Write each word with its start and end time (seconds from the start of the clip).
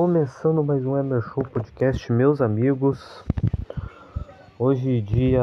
Começando 0.00 0.62
mais 0.62 0.86
um 0.86 0.96
Emer 0.96 1.20
Show 1.20 1.42
Podcast, 1.42 2.12
meus 2.12 2.40
amigos. 2.40 3.24
Hoje, 4.56 5.00
dia 5.02 5.42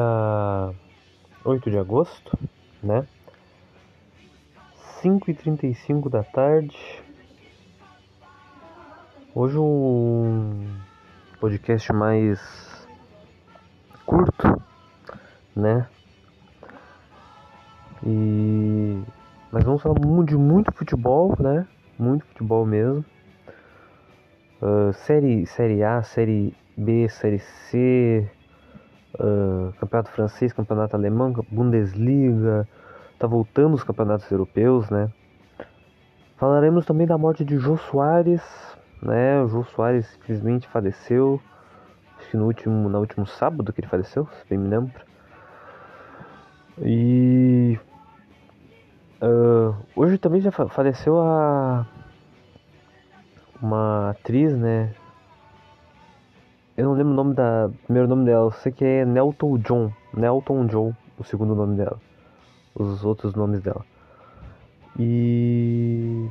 8 1.44 1.70
de 1.70 1.76
agosto, 1.76 2.38
né? 2.82 3.06
5h35 5.02 6.08
da 6.08 6.22
tarde. 6.22 6.74
Hoje 9.34 9.58
um 9.58 10.66
podcast 11.38 11.92
mais 11.92 12.88
curto, 14.06 14.62
né? 15.54 15.86
E 18.02 19.02
mas 19.52 19.64
vamos 19.64 19.82
falar 19.82 20.00
de 20.24 20.34
muito 20.34 20.72
futebol, 20.72 21.36
né? 21.38 21.68
Muito 21.98 22.24
futebol 22.24 22.64
mesmo. 22.64 23.04
Ah, 24.62 24.92
série, 24.92 25.46
série 25.46 25.82
A, 25.84 26.02
Série 26.02 26.52
B, 26.76 27.08
Série 27.08 27.38
C, 27.38 28.28
ah, 29.18 29.72
Campeonato 29.78 30.10
Francês, 30.10 30.52
Campeonato 30.52 30.96
Alemão, 30.96 31.32
Bundesliga, 31.50 32.68
tá 33.18 33.26
voltando 33.26 33.74
os 33.74 33.84
campeonatos 33.84 34.30
europeus, 34.30 34.88
né? 34.90 35.10
Falaremos 36.36 36.84
também 36.84 37.06
da 37.06 37.16
morte 37.16 37.44
de 37.44 37.56
Jô 37.58 37.76
Soares, 37.78 38.42
né? 39.02 39.42
O 39.42 39.48
Jô 39.48 39.64
Soares 39.64 40.06
infelizmente 40.16 40.68
faleceu, 40.68 41.40
acho 42.18 42.30
que 42.30 42.36
no 42.36 42.44
último, 42.46 42.88
no 42.88 42.98
último 42.98 43.26
sábado 43.26 43.72
que 43.72 43.80
ele 43.80 43.88
faleceu, 43.88 44.26
se 44.26 44.44
bem 44.48 44.58
me 44.58 44.68
lembro. 44.68 44.92
E 46.82 47.78
ah, 49.20 49.74
hoje 49.94 50.18
também 50.18 50.40
já 50.42 50.50
fa- 50.50 50.68
faleceu 50.68 51.18
a 51.18 51.86
uma 53.60 54.10
atriz, 54.10 54.56
né? 54.56 54.94
Eu 56.76 56.84
não 56.86 56.92
lembro 56.92 57.12
o 57.12 57.16
nome 57.16 57.34
da 57.34 57.70
primeiro 57.84 58.08
nome 58.08 58.26
dela, 58.26 58.46
eu 58.46 58.50
sei 58.50 58.70
que 58.70 58.84
é 58.84 59.04
Nelton 59.04 59.56
John, 59.58 59.90
Nelton 60.12 60.66
John, 60.66 60.92
o 61.18 61.24
segundo 61.24 61.54
nome 61.54 61.76
dela, 61.76 61.98
os 62.74 63.04
outros 63.04 63.34
nomes 63.34 63.62
dela. 63.62 63.84
E 64.98 66.28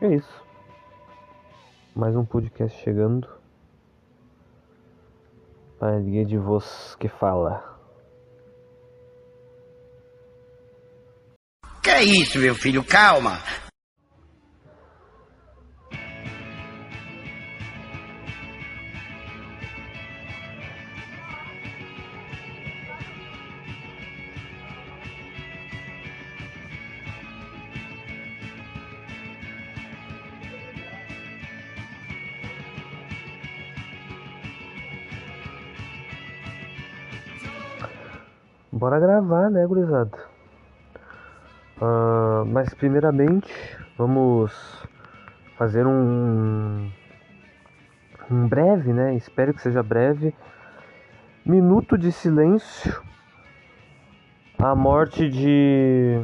é 0.00 0.14
isso. 0.14 0.42
Mais 1.94 2.16
um 2.16 2.24
podcast 2.24 2.80
chegando. 2.82 3.28
Para 5.78 5.98
ninguém 6.00 6.24
de 6.24 6.38
vos 6.38 6.96
que 6.96 7.08
fala. 7.08 7.72
Que 11.82 11.90
é 11.90 12.04
isso, 12.04 12.38
meu 12.38 12.54
filho? 12.54 12.84
Calma. 12.84 13.38
Bora 38.82 38.98
gravar, 38.98 39.48
né, 39.48 39.64
gurizada? 39.64 40.18
Ah, 41.80 42.42
mas 42.44 42.74
primeiramente 42.74 43.54
vamos 43.96 44.52
fazer 45.56 45.86
um 45.86 46.90
um 48.28 48.48
breve, 48.48 48.92
né? 48.92 49.14
Espero 49.14 49.54
que 49.54 49.62
seja 49.62 49.84
breve. 49.84 50.34
Minuto 51.46 51.96
de 51.96 52.10
silêncio. 52.10 53.00
A 54.58 54.74
morte 54.74 55.30
de. 55.30 56.20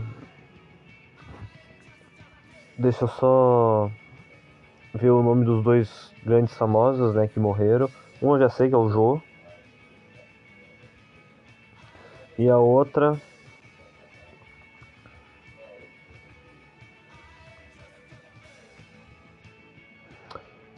Deixa 2.77 3.05
eu 3.05 3.09
só 3.09 3.89
ver 4.95 5.11
o 5.11 5.23
nome 5.23 5.45
dos 5.45 5.63
dois 5.63 6.13
grandes 6.27 6.59
famosos, 6.59 7.15
né, 7.15 7.29
que 7.29 7.39
morreram. 7.39 7.89
Um 8.21 8.35
eu 8.35 8.41
já 8.41 8.49
sei 8.49 8.69
que 8.69 8.75
é 8.75 8.79
o 8.79 8.89
Jô. 8.89 9.23
E 12.39 12.49
a 12.49 12.57
outra 12.57 13.21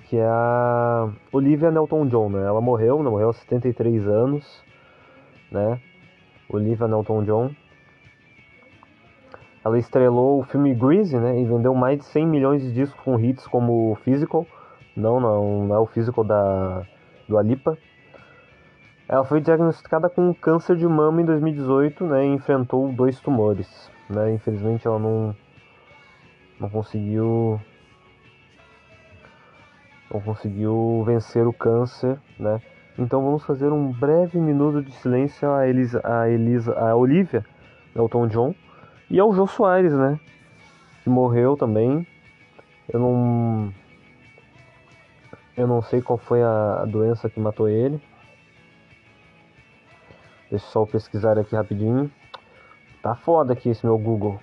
que 0.09 0.16
é 0.16 0.26
a 0.26 1.09
Olivia 1.31 1.70
Newton-John, 1.70 2.31
né? 2.31 2.44
Ela 2.44 2.60
morreu, 2.60 3.00
né? 3.03 3.09
morreu 3.09 3.28
aos 3.28 3.37
73 3.37 4.09
anos, 4.09 4.65
né? 5.53 5.81
Olivia 6.49 6.88
Newton-John. 6.88 7.50
Ela 9.65 9.79
estrelou 9.79 10.40
o 10.40 10.43
filme 10.43 10.75
Grease, 10.75 11.17
né? 11.17 11.38
E 11.38 11.44
vendeu 11.44 11.75
mais 11.75 11.99
de 11.99 12.05
100 12.06 12.26
milhões 12.26 12.62
de 12.62 12.73
discos 12.73 13.00
com 13.05 13.20
hits 13.20 13.46
como 13.46 13.94
Physical. 14.02 14.46
Não, 14.96 15.20
não, 15.20 15.67
não 15.67 15.76
é 15.76 15.79
o 15.79 15.87
Physical 15.87 16.25
da 16.25 16.84
do 17.29 17.38
Alipa. 17.38 17.79
Ela 19.10 19.24
foi 19.24 19.40
diagnosticada 19.40 20.08
com 20.08 20.32
câncer 20.32 20.76
de 20.76 20.86
mama 20.86 21.20
em 21.20 21.24
2018, 21.24 22.04
né? 22.04 22.24
E 22.24 22.28
enfrentou 22.28 22.92
dois 22.92 23.18
tumores, 23.18 23.90
né? 24.08 24.32
Infelizmente 24.32 24.86
ela 24.86 25.00
não 25.00 25.34
não 26.60 26.70
conseguiu 26.70 27.60
não 30.12 30.20
conseguiu 30.20 31.02
vencer 31.04 31.44
o 31.44 31.52
câncer, 31.52 32.20
né? 32.38 32.62
Então 32.96 33.20
vamos 33.20 33.42
fazer 33.42 33.72
um 33.72 33.90
breve 33.90 34.38
minuto 34.38 34.80
de 34.80 34.92
silêncio 34.92 35.50
a 35.50 35.66
Elisa, 35.66 36.00
a 36.04 36.28
Elisa, 36.28 36.72
a 36.78 36.94
Olivia 36.94 37.44
Elton 37.96 38.28
John 38.28 38.54
e 39.10 39.18
ao 39.18 39.34
Jô 39.34 39.44
Soares, 39.44 39.92
né? 39.92 40.20
Que 41.02 41.10
morreu 41.10 41.56
também. 41.56 42.06
Eu 42.88 43.00
não 43.00 43.74
eu 45.56 45.66
não 45.66 45.82
sei 45.82 46.00
qual 46.00 46.16
foi 46.16 46.44
a 46.44 46.84
doença 46.86 47.28
que 47.28 47.40
matou 47.40 47.68
ele. 47.68 48.00
Deixa 50.50 50.67
eu 50.67 50.70
só 50.70 50.85
pesquisar 50.85 51.38
aqui 51.38 51.55
rapidinho. 51.55 52.11
Tá 53.00 53.14
foda 53.14 53.52
aqui 53.52 53.70
esse 53.70 53.87
meu 53.87 53.97
Google. 53.97 54.41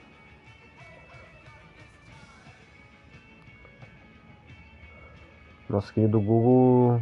Nosso 5.69 5.94
querido 5.94 6.19
Google 6.21 7.01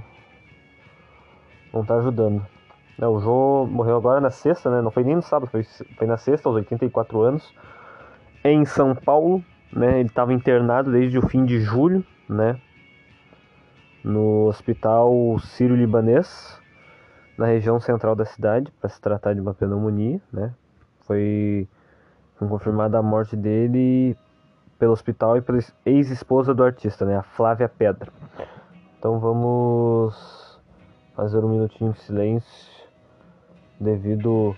não 1.71 1.85
tá 1.85 1.97
ajudando. 1.97 2.45
É, 2.99 3.05
o 3.05 3.19
João 3.19 3.67
morreu 3.67 3.97
agora 3.97 4.19
na 4.19 4.31
sexta, 4.31 4.71
né? 4.71 4.81
Não 4.81 4.89
foi 4.89 5.03
nem 5.03 5.15
no 5.15 5.21
sábado, 5.21 5.49
foi, 5.51 5.63
foi 5.63 6.07
na 6.07 6.17
sexta, 6.17 6.49
aos 6.49 6.55
84 6.55 7.21
anos. 7.21 7.53
Em 8.43 8.65
São 8.65 8.95
Paulo, 8.95 9.43
né? 9.71 9.99
Ele 9.99 10.09
estava 10.09 10.33
internado 10.33 10.91
desde 10.91 11.17
o 11.19 11.27
fim 11.27 11.45
de 11.45 11.59
julho, 11.59 12.03
né? 12.27 12.59
No 14.03 14.47
hospital 14.47 15.37
Sírio-Libanês 15.39 16.59
na 17.37 17.45
região 17.45 17.79
central 17.79 18.15
da 18.15 18.25
cidade, 18.25 18.71
para 18.79 18.89
se 18.89 18.99
tratar 18.99 19.33
de 19.33 19.41
uma 19.41 19.53
pneumonia, 19.53 20.21
né? 20.31 20.53
Foi, 21.01 21.67
confirmada 22.39 22.97
a 22.97 23.03
morte 23.03 23.35
dele 23.35 24.15
pelo 24.79 24.93
hospital 24.93 25.37
e 25.37 25.41
pela 25.41 25.59
ex-esposa 25.85 26.53
do 26.53 26.63
artista, 26.63 27.05
né? 27.05 27.17
A 27.17 27.23
Flávia 27.23 27.69
Pedra. 27.69 28.11
Então 28.97 29.19
vamos 29.19 30.59
fazer 31.15 31.39
um 31.43 31.49
minutinho 31.49 31.93
de 31.93 31.99
silêncio 31.99 32.85
devido 33.79 34.55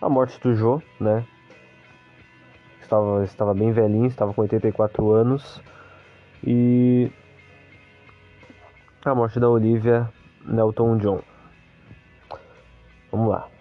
à 0.00 0.08
morte 0.08 0.40
do 0.40 0.54
Jô, 0.54 0.80
né? 1.00 1.26
Estava, 2.80 3.24
estava 3.24 3.54
bem 3.54 3.72
velhinho, 3.72 4.06
estava 4.06 4.32
com 4.32 4.42
84 4.42 5.10
anos. 5.10 5.60
E 6.44 7.10
a 9.04 9.14
morte 9.14 9.40
da 9.40 9.48
Olivia 9.48 10.08
Nelton 10.46 10.98
John. 11.00 11.20
Vamos 13.10 13.30
lá. 13.30 13.55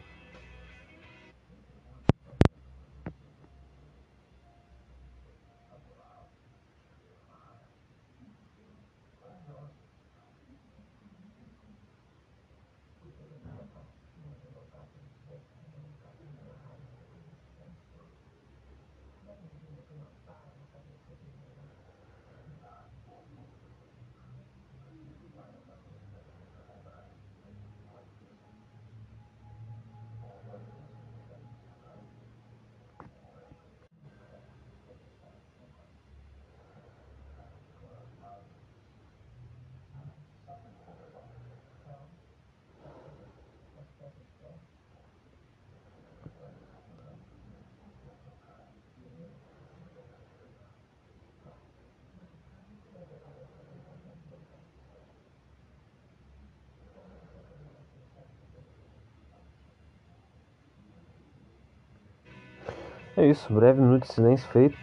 É 63.18 63.26
isso, 63.26 63.54
breve 63.54 63.80
minuto 63.80 64.02
de 64.02 64.12
silêncio 64.12 64.46
feito. 64.50 64.78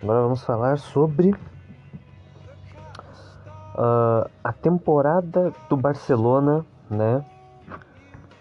Agora 0.00 0.22
vamos 0.22 0.44
falar 0.44 0.78
sobre 0.78 1.34
ah, 3.74 4.30
a 4.44 4.52
temporada 4.52 5.52
do 5.68 5.76
Barcelona, 5.76 6.64
né? 6.88 7.24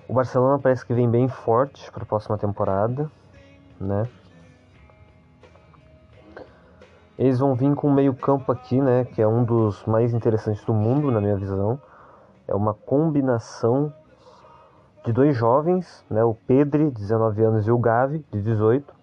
O 0.08 0.14
Barcelona 0.14 0.60
parece 0.60 0.86
que 0.86 0.94
vem 0.94 1.10
bem 1.10 1.28
forte 1.28 1.92
para 1.92 2.04
a 2.04 2.06
próxima 2.06 2.38
temporada, 2.38 3.10
né? 3.82 4.08
Eles 7.18 7.40
vão 7.40 7.56
vir 7.56 7.74
com 7.74 7.90
um 7.90 7.94
meio-campo 7.94 8.52
aqui, 8.52 8.80
né? 8.80 9.04
Que 9.04 9.20
é 9.20 9.28
um 9.28 9.44
dos 9.44 9.84
mais 9.86 10.14
interessantes 10.14 10.64
do 10.64 10.76
mundo, 10.76 11.10
na 11.10 11.20
minha 11.20 11.38
visão. 11.38 11.82
É 12.48 12.54
uma 12.54 12.76
combinação 12.76 13.92
de 15.04 15.12
dois 15.12 15.36
jovens, 15.36 16.06
né? 16.08 16.24
O 16.24 16.36
Pedri, 16.36 16.92
de 16.92 17.02
19 17.02 17.44
anos, 17.44 17.68
e 17.68 17.72
o 17.72 17.80
Gavi, 17.80 18.24
de 18.32 18.40
18 18.40 19.02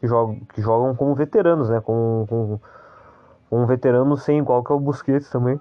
que 0.00 0.06
jogam, 0.06 0.40
que 0.54 0.62
jogam 0.62 0.94
como 0.94 1.14
veteranos, 1.14 1.68
né? 1.68 1.80
Com, 1.80 2.26
com, 2.28 2.60
com 3.50 3.62
um 3.62 3.66
veterano 3.66 4.16
sem 4.16 4.38
igual 4.38 4.62
que 4.62 4.72
é 4.72 4.74
o 4.74 4.80
Busquets 4.80 5.30
também. 5.30 5.60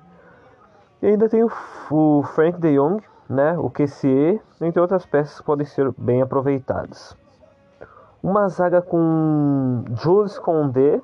E 1.01 1.07
ainda 1.07 1.29
tem 1.29 1.43
o, 1.43 1.51
o 1.91 2.23
Frank 2.23 2.59
de 2.59 2.75
Jong, 2.75 3.03
né? 3.29 3.57
O 3.57 3.69
QCE, 3.69 4.41
entre 4.61 4.81
outras 4.81 5.05
peças 5.05 5.39
que 5.39 5.45
podem 5.45 5.65
ser 5.65 5.91
bem 5.97 6.21
aproveitadas. 6.21 7.15
Uma 8.21 8.47
zaga 8.49 8.81
com 8.81 9.83
Jules 9.95 10.39
Condé 10.39 11.01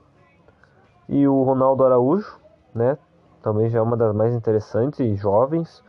e 1.07 1.27
o 1.27 1.43
Ronaldo 1.43 1.85
Araújo, 1.85 2.39
né? 2.73 2.97
Também 3.41 3.69
já 3.69 3.79
é 3.79 3.81
uma 3.81 3.97
das 3.97 4.15
mais 4.15 4.33
interessantes 4.33 4.99
e 4.99 5.15
jovens 5.15 5.83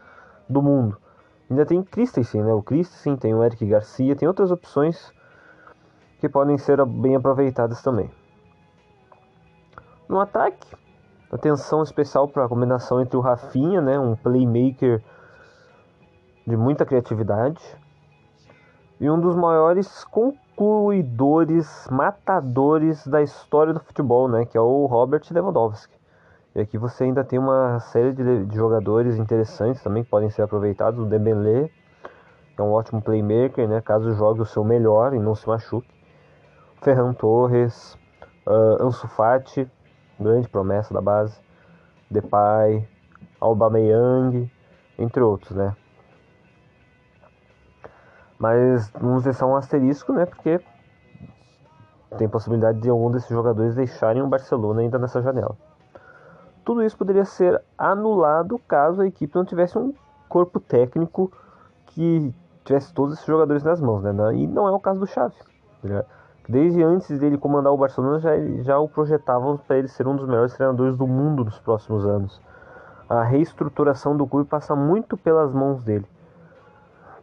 do 0.49 0.61
mundo. 0.61 0.99
Ainda 1.49 1.65
tem 1.65 1.83
Christensen, 1.83 2.43
né? 2.43 2.53
O 2.53 2.63
Christensen, 2.63 3.17
tem 3.17 3.35
o 3.35 3.43
Eric 3.45 3.65
Garcia, 3.65 4.17
tem 4.17 4.27
outras 4.27 4.51
opções 4.51 5.14
que 6.25 6.29
podem 6.31 6.57
ser 6.57 6.83
bem 6.87 7.17
aproveitadas 7.17 7.83
também. 7.83 8.11
No 10.09 10.19
ataque, 10.19 10.67
atenção 11.31 11.83
especial 11.83 12.27
para 12.27 12.47
a 12.47 12.49
combinação 12.49 12.99
entre 12.99 13.15
o 13.15 13.21
Rafinha, 13.21 13.83
né, 13.83 13.99
um 13.99 14.17
playmaker 14.17 15.03
de 16.47 16.57
muita 16.57 16.87
criatividade, 16.87 17.61
e 18.99 19.11
um 19.11 19.21
dos 19.21 19.37
maiores 19.37 20.03
concluidores, 20.05 21.87
matadores 21.91 23.07
da 23.07 23.21
história 23.21 23.75
do 23.75 23.81
futebol, 23.81 24.27
né, 24.27 24.47
que 24.47 24.57
é 24.57 24.61
o 24.63 24.87
Robert 24.87 25.25
Lewandowski. 25.31 25.95
E 26.55 26.61
aqui 26.61 26.79
você 26.79 27.05
ainda 27.05 27.23
tem 27.23 27.39
uma 27.39 27.81
série 27.81 28.15
de, 28.15 28.47
de 28.47 28.57
jogadores 28.57 29.19
interessantes 29.19 29.83
também 29.83 30.05
que 30.05 30.09
podem 30.09 30.31
ser 30.31 30.41
aproveitados. 30.41 30.99
O 30.99 31.05
Dembélé, 31.05 31.69
que 32.55 32.63
é 32.63 32.63
um 32.63 32.73
ótimo 32.73 33.03
playmaker, 33.03 33.69
né, 33.69 33.83
caso 33.83 34.15
jogue 34.15 34.41
o 34.41 34.47
seu 34.47 34.65
melhor 34.65 35.13
e 35.13 35.19
não 35.19 35.35
se 35.35 35.47
machuque. 35.47 35.94
Ferran 36.85 37.15
Torres, 37.15 37.99
uh, 38.47 38.83
Ansu 38.83 39.09
Fati, 39.09 39.69
grande 40.21 40.47
promessa 40.49 40.93
da 40.93 41.01
base, 41.01 41.41
Depay, 42.11 42.87
Aubameyang, 43.41 44.53
entre 44.99 45.23
outros, 45.23 45.57
né? 45.57 45.75
Mas 48.39 48.91
vamos 48.91 49.25
deixar 49.25 49.47
um 49.47 49.57
asterisco, 49.57 50.13
né? 50.13 50.27
Porque 50.27 50.61
tem 52.19 52.29
possibilidade 52.29 52.79
de 52.81 52.91
algum 52.91 53.11
desses 53.11 53.31
jogadores 53.31 53.75
deixarem 53.75 54.23
o 54.23 54.29
Barcelona 54.29 54.83
ainda 54.83 54.99
nessa 54.99 55.23
janela. 55.23 55.57
Tudo 56.67 56.83
isso 56.83 56.99
poderia 56.99 57.25
ser 57.25 57.63
anulado 57.79 58.59
caso 58.69 59.01
a 59.01 59.07
equipe 59.07 59.35
não 59.35 59.45
tivesse 59.45 59.79
um 59.79 59.95
corpo 60.29 60.61
técnico 60.61 61.33
que 61.87 62.35
tivesse 62.63 62.93
todos 62.93 63.15
esses 63.15 63.27
jogadores 63.27 63.63
nas 63.63 63.81
mãos, 63.81 64.03
né? 64.03 64.13
E 64.35 64.47
não 64.47 64.69
é 64.69 64.71
o 64.71 64.81
caso 64.81 65.01
do 65.01 65.07
Xavi. 65.07 65.35
Desde 66.47 66.83
antes 66.83 67.19
dele 67.19 67.39
comandar 67.39 67.73
o 67.73 67.77
Barcelona, 67.77 68.19
já, 68.19 68.33
já 68.63 68.79
o 68.79 68.87
projetavam 68.87 69.57
para 69.57 69.79
ele 69.79 69.89
ser 69.89 70.07
um 70.07 70.15
dos 70.15 70.27
melhores 70.27 70.55
treinadores 70.55 70.97
do 70.97 71.07
mundo 71.07 71.45
nos 71.45 71.59
próximos 71.59 72.05
anos. 72.05 72.41
A 73.09 73.23
reestruturação 73.23 74.15
do 74.17 74.27
clube 74.27 74.49
passa 74.49 74.77
muito 74.77 75.17
pelas 75.17 75.53
mãos 75.53 75.83
dele. 75.83 76.07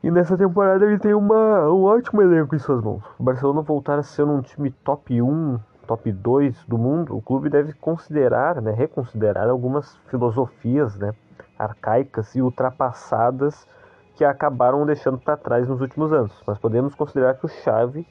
E 0.04 0.10
nessa 0.10 0.36
temporada 0.36 0.84
ele 0.84 0.98
tem 0.98 1.14
uma, 1.14 1.70
um 1.70 1.84
ótimo 1.84 2.24
elenco 2.24 2.56
em 2.56 2.60
suas 2.60 2.84
mãos. 2.84 3.04
O 3.20 3.24
Barcelona 3.24 3.62
voltar 3.62 4.00
a 4.00 4.04
ser 4.04 4.24
um 4.24 4.42
time 4.42 4.72
top 4.72 5.22
1, 5.22 5.60
top 5.86 6.12
2 6.12 6.66
do 6.66 6.78
mundo, 6.80 7.16
o 7.16 7.22
clube 7.22 7.48
deve 7.48 7.74
considerar, 7.74 8.60
né, 8.60 8.72
reconsiderar 8.72 9.48
algumas 9.48 9.96
filosofias 10.08 10.98
né, 10.98 11.14
arcaicas 11.60 12.34
e 12.34 12.42
ultrapassadas 12.42 13.68
que 14.16 14.26
acabaram 14.26 14.84
deixando 14.84 15.20
para 15.20 15.38
trás 15.38 15.68
nos 15.68 15.80
últimos 15.80 16.12
anos. 16.12 16.32
Mas 16.48 16.58
podemos 16.58 16.96
considerar 16.96 17.36
que 17.36 17.46
o 17.46 17.50
Xavi 17.50 18.08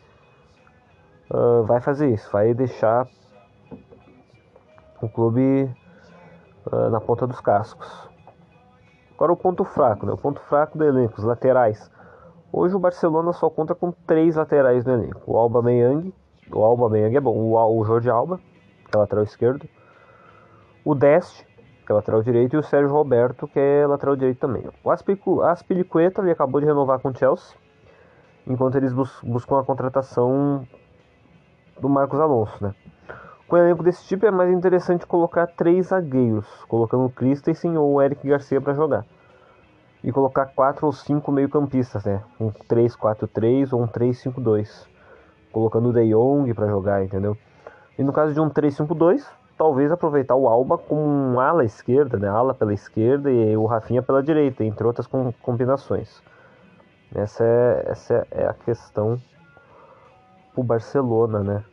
uh, 1.30 1.64
vai 1.64 1.80
fazer 1.80 2.10
isso, 2.10 2.30
vai 2.30 2.52
deixar 2.52 3.06
o 5.00 5.08
clube 5.08 5.70
uh, 6.66 6.90
na 6.90 7.00
ponta 7.00 7.26
dos 7.26 7.40
cascos. 7.40 8.08
Agora 9.14 9.32
o 9.32 9.36
ponto 9.36 9.64
fraco, 9.64 10.06
né? 10.06 10.12
o 10.12 10.18
ponto 10.18 10.40
fraco 10.40 10.78
do 10.78 10.84
elenco, 10.84 11.14
os 11.18 11.24
laterais. 11.24 11.90
Hoje 12.52 12.74
o 12.74 12.78
Barcelona 12.78 13.32
só 13.32 13.48
conta 13.48 13.74
com 13.74 13.92
três 13.92 14.36
laterais 14.36 14.84
no 14.84 14.92
elenco. 14.92 15.20
O 15.26 15.36
Alba 15.36 15.62
Meyang, 15.62 16.12
o 16.50 16.64
Alba 16.64 16.88
Meyang 16.88 17.16
é 17.16 17.20
bom, 17.20 17.36
o, 17.36 17.78
o 17.78 17.84
Jorge 17.84 18.10
Alba, 18.10 18.38
que 18.38 18.96
é 18.96 18.98
lateral 18.98 19.24
esquerdo. 19.24 19.68
O 20.84 20.94
Deste, 20.94 21.46
que 21.86 21.92
é 21.92 21.94
lateral 21.94 22.22
direito, 22.22 22.56
e 22.56 22.58
o 22.58 22.62
Sérgio 22.62 22.90
Roberto, 22.90 23.46
que 23.46 23.60
é 23.60 23.86
lateral 23.86 24.16
direito 24.16 24.38
também. 24.38 24.64
O 24.82 24.90
Aspilicueta 25.42 26.22
ele 26.22 26.30
acabou 26.30 26.60
de 26.60 26.66
renovar 26.66 26.98
com 26.98 27.10
o 27.10 27.14
Chelsea, 27.14 27.56
enquanto 28.46 28.76
eles 28.76 28.92
bus 28.92 29.20
buscam 29.22 29.60
a 29.60 29.64
contratação 29.64 30.66
do 31.80 31.88
Marcos 31.88 32.20
Alonso, 32.20 32.62
né? 32.62 32.74
Com 33.48 33.56
um 33.56 33.58
elenco 33.58 33.82
desse 33.82 34.04
tipo 34.04 34.24
é 34.24 34.30
mais 34.30 34.52
interessante 34.52 35.06
colocar 35.06 35.46
três 35.48 35.88
zagueiros, 35.88 36.46
colocando 36.68 37.06
o 37.06 37.10
Christensen 37.10 37.76
ou 37.76 37.94
o 37.94 38.02
Eric 38.02 38.26
Garcia 38.28 38.60
para 38.60 38.74
jogar. 38.74 39.04
E 40.04 40.12
colocar 40.12 40.46
quatro 40.46 40.86
ou 40.86 40.92
cinco 40.92 41.32
meio-campistas, 41.32 42.04
né? 42.04 42.22
Um 42.40 42.50
3-4-3 42.50 43.72
ou 43.72 43.82
um 43.82 43.88
3-5-2. 43.88 44.86
Colocando 45.52 45.88
o 45.88 45.92
De 45.92 46.08
Jong 46.08 46.54
para 46.54 46.68
jogar, 46.68 47.04
entendeu? 47.04 47.36
E 47.98 48.02
no 48.02 48.12
caso 48.12 48.32
de 48.32 48.40
um 48.40 48.48
3-5-2, 48.48 49.26
talvez 49.58 49.90
aproveitar 49.90 50.36
o 50.36 50.48
Alba 50.48 50.78
como 50.78 51.02
um 51.02 51.38
ala 51.38 51.64
esquerda, 51.64 52.16
né? 52.18 52.28
Ala 52.28 52.54
pela 52.54 52.72
esquerda 52.72 53.30
e 53.30 53.56
o 53.56 53.66
Rafinha 53.66 54.00
pela 54.00 54.22
direita, 54.22 54.64
entre 54.64 54.86
outras 54.86 55.06
com- 55.06 55.32
combinações. 55.42 56.22
Essa 57.14 57.44
é, 57.44 57.84
essa 57.88 58.26
é 58.30 58.46
a 58.46 58.54
questão 58.54 59.20
pro 60.52 60.62
Barcelona, 60.62 61.40
né? 61.40 61.64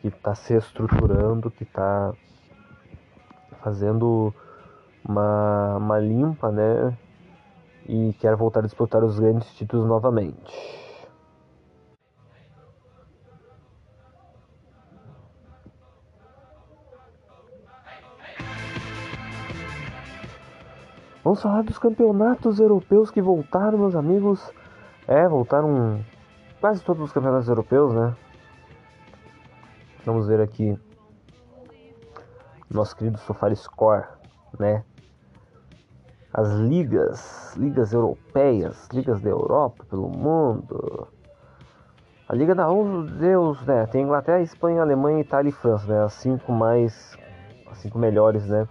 Que 0.00 0.10
tá 0.10 0.34
se 0.34 0.54
estruturando, 0.54 1.50
que 1.50 1.64
tá 1.64 2.12
fazendo 3.62 4.34
uma, 5.04 5.76
uma 5.76 5.98
limpa, 5.98 6.50
né? 6.50 6.96
E 7.86 8.14
quer 8.20 8.36
voltar 8.36 8.60
a 8.60 8.62
disputar 8.62 9.02
os 9.02 9.18
grandes 9.18 9.52
títulos 9.54 9.86
novamente. 9.86 10.82
Vamos 21.24 21.40
falar 21.40 21.62
dos 21.62 21.78
campeonatos 21.78 22.58
europeus 22.58 23.10
que 23.10 23.22
voltaram, 23.22 23.78
meus 23.78 23.94
amigos. 23.94 24.52
É, 25.06 25.28
voltaram 25.28 26.00
quase 26.62 26.80
todos 26.84 27.02
os 27.02 27.12
campeonatos 27.12 27.48
europeus, 27.48 27.92
né? 27.92 28.14
Vamos 30.06 30.28
ver 30.28 30.40
aqui 30.40 30.78
nosso 32.70 32.94
querido 32.96 33.18
SofaScore, 33.18 34.06
né? 34.60 34.84
As 36.32 36.52
ligas, 36.52 37.56
ligas 37.56 37.92
europeias, 37.92 38.88
ligas 38.92 39.20
da 39.20 39.28
Europa, 39.28 39.84
pelo 39.90 40.08
mundo. 40.08 41.08
A 42.28 42.34
Liga 42.34 42.54
da 42.54 42.70
Honra, 42.70 43.10
Deus, 43.10 43.60
né? 43.66 43.84
Tem 43.86 44.04
Inglaterra, 44.04 44.40
Espanha, 44.40 44.82
Alemanha, 44.82 45.20
Itália 45.20 45.50
e 45.50 45.52
França, 45.52 45.84
né? 45.88 46.04
As 46.04 46.12
cinco 46.12 46.52
mais, 46.52 47.18
as 47.72 47.78
cinco 47.78 47.98
melhores, 47.98 48.46
né? 48.46 48.68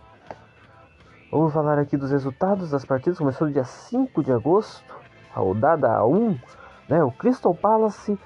Vamos 1.29 1.53
falar 1.53 1.77
aqui 1.77 1.97
dos 1.97 2.09
resultados 2.09 2.71
das 2.71 2.85
partidas. 2.85 3.17
Começou 3.17 3.47
no 3.47 3.53
dia 3.53 3.65
5 3.65 4.23
de 4.23 4.31
agosto, 4.31 4.95
a 5.35 5.39
rodada 5.41 6.05
1, 6.05 6.39
né? 6.87 7.03
O 7.03 7.11
Crystal 7.11 7.53
Palace 7.53 8.17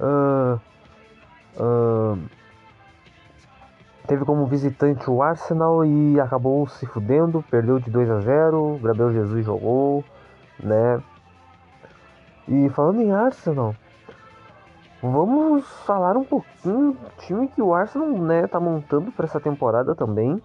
ah, 0.00 0.58
ah, 1.58 2.16
teve 4.06 4.24
como 4.24 4.46
visitante 4.46 5.08
o 5.08 5.22
Arsenal 5.22 5.84
e 5.84 6.20
acabou 6.20 6.66
se 6.66 6.86
fudendo, 6.86 7.44
perdeu 7.50 7.78
de 7.78 7.90
2 7.90 8.10
a 8.10 8.20
0. 8.20 8.80
Gabriel 8.82 9.12
Jesus 9.12 9.44
jogou, 9.44 10.04
né? 10.58 11.02
E 12.48 12.68
falando 12.70 13.00
em 13.00 13.12
Arsenal, 13.12 13.74
vamos 15.00 15.64
falar 15.86 16.16
um 16.16 16.24
pouquinho 16.24 16.92
do 16.92 17.10
time 17.18 17.46
que 17.46 17.62
o 17.62 17.72
Arsenal, 17.72 18.08
né, 18.08 18.48
tá 18.48 18.58
montando 18.58 19.12
para 19.12 19.26
essa 19.26 19.40
temporada 19.40 19.94
também. 19.94 20.42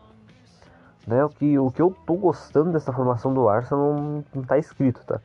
Né, 1.07 1.23
o, 1.23 1.29
que, 1.29 1.57
o 1.57 1.71
que 1.71 1.81
eu 1.81 1.95
tô 2.05 2.15
gostando 2.15 2.73
dessa 2.73 2.91
formação 2.91 3.33
do 3.33 3.47
Arsenal 3.47 3.93
não, 3.93 4.25
não 4.35 4.43
tá 4.43 4.57
escrito, 4.57 5.03
tá? 5.05 5.21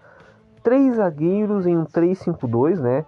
Três 0.63 0.97
zagueiros 0.97 1.67
em 1.67 1.77
um 1.77 1.85
3-5-2, 1.85 2.79
né? 2.79 3.05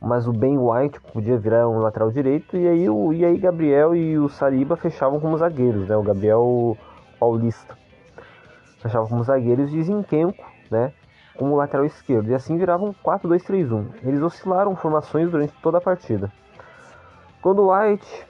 Mas 0.00 0.28
o 0.28 0.32
Ben 0.32 0.58
White 0.58 1.00
podia 1.12 1.38
virar 1.38 1.68
um 1.68 1.78
lateral 1.78 2.10
direito 2.10 2.56
e 2.56 2.68
aí 2.68 2.88
o 2.88 3.12
e 3.12 3.24
aí 3.24 3.36
Gabriel 3.36 3.96
e 3.96 4.18
o 4.18 4.28
Saliba 4.28 4.76
fechavam 4.76 5.18
como 5.18 5.36
zagueiros, 5.36 5.88
né? 5.88 5.96
O 5.96 6.02
Gabriel 6.02 6.76
Paulista 7.18 7.76
fechavam 8.80 9.08
como 9.08 9.24
zagueiros 9.24 9.72
e 9.72 9.82
Zinchenko, 9.82 10.44
né? 10.70 10.92
Como 11.36 11.56
lateral 11.56 11.86
esquerdo. 11.86 12.28
E 12.30 12.34
assim 12.34 12.56
viravam 12.56 12.94
4-2-3-1. 13.04 13.86
Eles 14.04 14.22
oscilaram 14.22 14.76
formações 14.76 15.30
durante 15.30 15.52
toda 15.62 15.78
a 15.78 15.80
partida. 15.80 16.30
Quando 17.40 17.62
o 17.62 17.72
White 17.72 18.26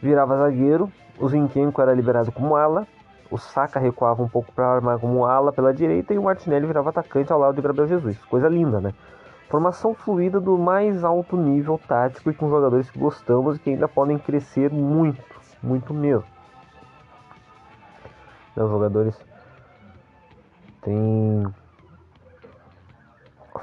virava 0.00 0.38
zagueiro, 0.38 0.90
o 1.18 1.28
Zinchenko 1.28 1.82
era 1.82 1.92
liberado 1.92 2.32
como 2.32 2.56
ala, 2.56 2.86
o 3.30 3.38
Saka 3.38 3.78
recuava 3.78 4.22
um 4.22 4.28
pouco 4.28 4.52
para 4.52 4.66
armar 4.66 4.98
como 4.98 5.24
ala 5.24 5.52
pela 5.52 5.72
direita 5.72 6.12
e 6.12 6.18
o 6.18 6.24
Martinelli 6.24 6.66
virava 6.66 6.90
atacante 6.90 7.32
ao 7.32 7.38
lado 7.38 7.54
de 7.54 7.62
Gabriel 7.62 7.86
Jesus. 7.86 8.18
Coisa 8.24 8.48
linda, 8.48 8.80
né? 8.80 8.92
Formação 9.48 9.94
fluida 9.94 10.40
do 10.40 10.58
mais 10.58 11.04
alto 11.04 11.36
nível 11.36 11.80
tático 11.86 12.30
e 12.30 12.34
com 12.34 12.48
jogadores 12.48 12.90
que 12.90 12.98
gostamos 12.98 13.56
e 13.56 13.58
que 13.60 13.70
ainda 13.70 13.88
podem 13.88 14.18
crescer 14.18 14.70
muito, 14.70 15.22
muito 15.62 15.94
mesmo. 15.94 16.26
Né, 18.56 18.64
Os 18.64 18.70
jogadores 18.70 19.20
têm 20.82 21.44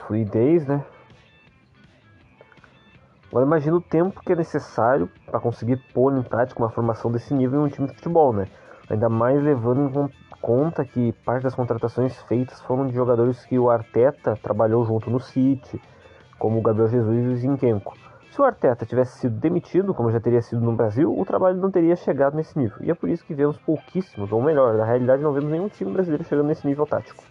fluidez, 0.08 0.66
né? 0.66 0.84
Agora 3.30 3.46
imagina 3.46 3.76
o 3.76 3.82
tempo 3.82 4.22
que 4.22 4.32
é 4.32 4.36
necessário 4.36 5.10
para 5.26 5.40
conseguir 5.40 5.78
pôr 5.94 6.18
em 6.18 6.24
prática 6.24 6.62
uma 6.62 6.70
formação 6.70 7.12
desse 7.12 7.34
nível 7.34 7.62
em 7.62 7.66
um 7.66 7.70
time 7.70 7.88
de 7.88 7.94
futebol, 7.94 8.32
né? 8.32 8.48
Ainda 8.90 9.10
mais 9.10 9.42
levando 9.42 9.90
em 9.90 9.92
con- 9.92 10.10
conta 10.42 10.86
que 10.86 11.12
parte 11.26 11.44
das 11.44 11.56
contratações 11.56 12.16
feitas 12.24 12.62
foram 12.62 12.88
de 12.88 12.94
jogadores 12.94 13.44
que 13.46 13.60
o 13.60 13.70
Arteta 13.70 14.38
trabalhou 14.42 14.86
junto 14.86 15.10
no 15.10 15.20
City, 15.20 15.82
como 16.40 16.60
o 16.60 16.62
Gabriel 16.62 16.88
Jesus 16.88 17.26
e 17.26 17.28
o 17.28 17.36
Zinchenko. 17.36 17.94
Se 18.32 18.42
o 18.42 18.46
Arteta 18.46 18.86
tivesse 18.86 19.18
sido 19.20 19.40
demitido, 19.40 19.94
como 19.94 20.12
já 20.12 20.20
teria 20.20 20.42
sido 20.42 20.62
no 20.62 20.74
Brasil, 20.74 21.12
o 21.18 21.26
trabalho 21.26 21.58
não 21.58 21.72
teria 21.72 21.96
chegado 21.96 22.36
nesse 22.36 22.58
nível. 22.58 22.78
E 22.82 22.92
é 22.92 22.94
por 22.94 23.10
isso 23.10 23.26
que 23.26 23.34
vemos 23.34 23.58
pouquíssimos, 23.58 24.32
ou 24.32 24.42
melhor, 24.42 24.76
na 24.76 24.86
realidade 24.86 25.24
não 25.24 25.34
vemos 25.34 25.50
nenhum 25.50 25.68
time 25.68 25.92
brasileiro 25.92 26.24
chegando 26.24 26.48
nesse 26.48 26.68
nível 26.68 26.86
tático. 26.86 27.24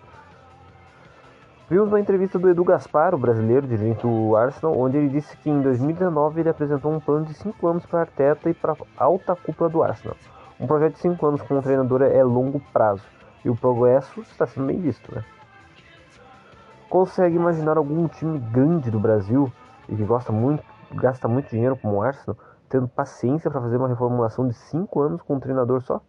Vimos 1.70 1.88
uma 1.88 2.00
entrevista 2.00 2.38
do 2.38 2.48
Edu 2.48 2.64
Gaspar, 2.64 3.14
o 3.14 3.18
brasileiro 3.18 3.66
dirigente 3.66 4.02
do 4.02 4.36
Arsenal, 4.36 4.78
onde 4.78 4.96
ele 4.96 5.08
disse 5.08 5.36
que 5.38 5.50
em 5.50 5.60
2019 5.62 6.40
ele 6.40 6.48
apresentou 6.48 6.92
um 6.92 7.00
plano 7.00 7.24
de 7.24 7.34
5 7.34 7.66
anos 7.66 7.86
para 7.86 8.00
Arteta 8.00 8.50
e 8.50 8.54
para 8.54 8.72
a 8.72 9.04
alta 9.04 9.34
cúpula 9.34 9.68
do 9.70 9.82
Arsenal. 9.82 10.16
Um 10.58 10.66
projeto 10.66 10.94
de 10.94 11.00
5 11.00 11.26
anos 11.26 11.42
com 11.42 11.58
um 11.58 11.60
treinador 11.60 12.00
é 12.00 12.24
longo 12.24 12.58
prazo 12.72 13.04
e 13.44 13.50
o 13.50 13.54
progresso 13.54 14.20
está 14.22 14.46
sendo 14.46 14.66
bem 14.66 14.80
visto. 14.80 15.14
Né? 15.14 15.22
Consegue 16.88 17.36
imaginar 17.36 17.76
algum 17.76 18.08
time 18.08 18.38
grande 18.38 18.90
do 18.90 18.98
Brasil 18.98 19.52
e 19.86 19.94
que 19.94 20.02
gosta 20.02 20.32
muito, 20.32 20.64
gasta 20.92 21.28
muito 21.28 21.50
dinheiro 21.50 21.76
como 21.76 21.96
o 21.96 22.02
Arsenal, 22.02 22.38
tendo 22.70 22.88
paciência 22.88 23.50
para 23.50 23.60
fazer 23.60 23.76
uma 23.76 23.88
reformulação 23.88 24.48
de 24.48 24.54
5 24.54 25.00
anos 25.02 25.20
com 25.20 25.34
um 25.34 25.40
treinador 25.40 25.82
só? 25.82 26.00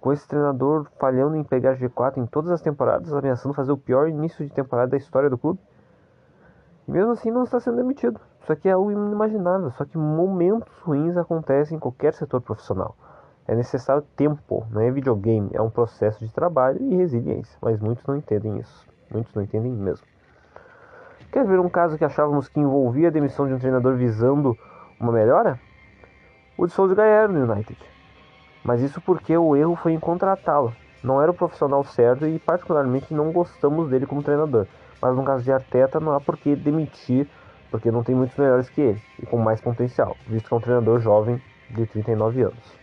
Com 0.00 0.10
esse 0.10 0.26
treinador 0.26 0.86
falhando 0.98 1.36
em 1.36 1.44
pegar 1.44 1.76
G4 1.76 2.16
em 2.16 2.24
todas 2.24 2.50
as 2.50 2.62
temporadas, 2.62 3.12
ameaçando 3.12 3.54
fazer 3.54 3.72
o 3.72 3.76
pior 3.76 4.08
início 4.08 4.42
de 4.42 4.50
temporada 4.50 4.92
da 4.92 4.96
história 4.96 5.28
do 5.28 5.36
clube. 5.36 5.60
E 6.88 6.90
mesmo 6.90 7.12
assim 7.12 7.30
não 7.30 7.44
está 7.44 7.60
sendo 7.60 7.76
demitido. 7.76 8.18
Isso 8.40 8.50
aqui 8.50 8.70
é 8.70 8.72
algo 8.72 8.90
inimaginável, 8.90 9.70
só 9.72 9.84
que 9.84 9.98
momentos 9.98 10.72
ruins 10.78 11.14
acontecem 11.18 11.76
em 11.76 11.80
qualquer 11.80 12.14
setor 12.14 12.40
profissional. 12.40 12.96
É 13.50 13.54
necessário 13.56 14.04
tempo, 14.16 14.64
não 14.70 14.80
é 14.80 14.92
videogame, 14.92 15.50
é 15.52 15.60
um 15.60 15.68
processo 15.68 16.24
de 16.24 16.32
trabalho 16.32 16.80
e 16.80 16.94
resiliência, 16.94 17.58
mas 17.60 17.80
muitos 17.80 18.06
não 18.06 18.14
entendem 18.14 18.60
isso. 18.60 18.86
Muitos 19.10 19.34
não 19.34 19.42
entendem 19.42 19.72
mesmo. 19.72 20.06
Quer 21.32 21.44
ver 21.44 21.58
um 21.58 21.68
caso 21.68 21.98
que 21.98 22.04
achávamos 22.04 22.46
que 22.46 22.60
envolvia 22.60 23.08
a 23.08 23.10
demissão 23.10 23.48
de 23.48 23.52
um 23.52 23.58
treinador 23.58 23.96
visando 23.96 24.56
uma 25.00 25.10
melhora? 25.10 25.58
O 26.56 26.64
de 26.64 26.72
Souza 26.72 26.94
Gaero 26.94 27.32
no 27.32 27.52
United. 27.52 27.76
Mas 28.62 28.82
isso 28.82 29.00
porque 29.00 29.36
o 29.36 29.56
erro 29.56 29.74
foi 29.74 29.94
em 29.94 29.98
contratá-lo. 29.98 30.72
Não 31.02 31.20
era 31.20 31.32
o 31.32 31.34
profissional 31.34 31.82
certo 31.82 32.28
e 32.28 32.38
particularmente 32.38 33.12
não 33.12 33.32
gostamos 33.32 33.90
dele 33.90 34.06
como 34.06 34.22
treinador. 34.22 34.68
Mas 35.02 35.16
no 35.16 35.24
caso 35.24 35.42
de 35.42 35.50
Arteta 35.50 35.98
não 35.98 36.12
há 36.12 36.20
por 36.20 36.36
que 36.36 36.54
demitir, 36.54 37.28
porque 37.68 37.90
não 37.90 38.04
tem 38.04 38.14
muitos 38.14 38.36
melhores 38.36 38.70
que 38.70 38.80
ele 38.80 39.02
e 39.20 39.26
com 39.26 39.38
mais 39.38 39.60
potencial, 39.60 40.16
visto 40.28 40.46
que 40.46 40.54
é 40.54 40.56
um 40.56 40.60
treinador 40.60 41.00
jovem 41.00 41.42
de 41.68 41.84
39 41.84 42.42
anos. 42.42 42.79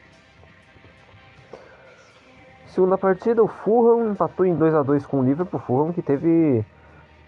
Segunda 2.77 2.95
partida, 2.95 3.43
o 3.43 3.47
Fulham 3.47 4.11
empatou 4.11 4.45
em 4.45 4.53
2 4.53 4.75
a 4.75 4.83
2 4.83 5.03
com 5.07 5.21
o 5.21 5.23
Liverpool. 5.23 5.59
Fulham 5.59 5.91
que 5.91 5.99
teve 5.99 6.63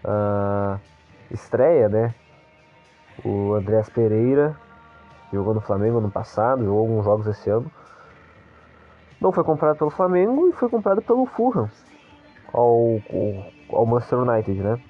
ah, 0.04 0.78
estreia, 1.28 1.88
né? 1.88 2.14
O 3.24 3.54
Andreas 3.54 3.88
Pereira 3.88 4.56
jogou 5.32 5.52
no 5.52 5.60
Flamengo 5.60 5.98
ano 5.98 6.08
passado, 6.08 6.64
jogou 6.64 6.82
alguns 6.82 7.04
jogos 7.04 7.26
esse 7.26 7.50
ano. 7.50 7.68
Não 9.20 9.32
foi 9.32 9.42
comprado 9.42 9.76
pelo 9.76 9.90
Flamengo 9.90 10.50
e 10.50 10.52
foi 10.52 10.68
comprado 10.68 11.02
pelo 11.02 11.26
Fulham 11.26 11.68
ao, 12.52 13.00
ao 13.72 13.84
Manchester 13.86 14.20
United, 14.20 14.62
né? 14.62 14.80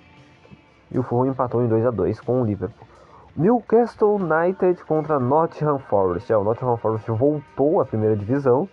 E 0.90 0.98
o 0.98 1.02
Fulham 1.02 1.32
empatou 1.32 1.64
em 1.64 1.68
2 1.68 1.86
a 1.86 1.90
2 1.90 2.20
com 2.20 2.42
o 2.42 2.44
Liverpool. 2.44 2.86
Newcastle 3.34 4.16
United 4.16 4.84
contra 4.84 5.18
Nottingham 5.18 5.78
Forest. 5.78 6.30
É, 6.30 6.36
o 6.36 6.44
Nottingham 6.44 6.76
Forest 6.76 7.10
voltou 7.12 7.80
à 7.80 7.86
primeira 7.86 8.14
divisão 8.14 8.68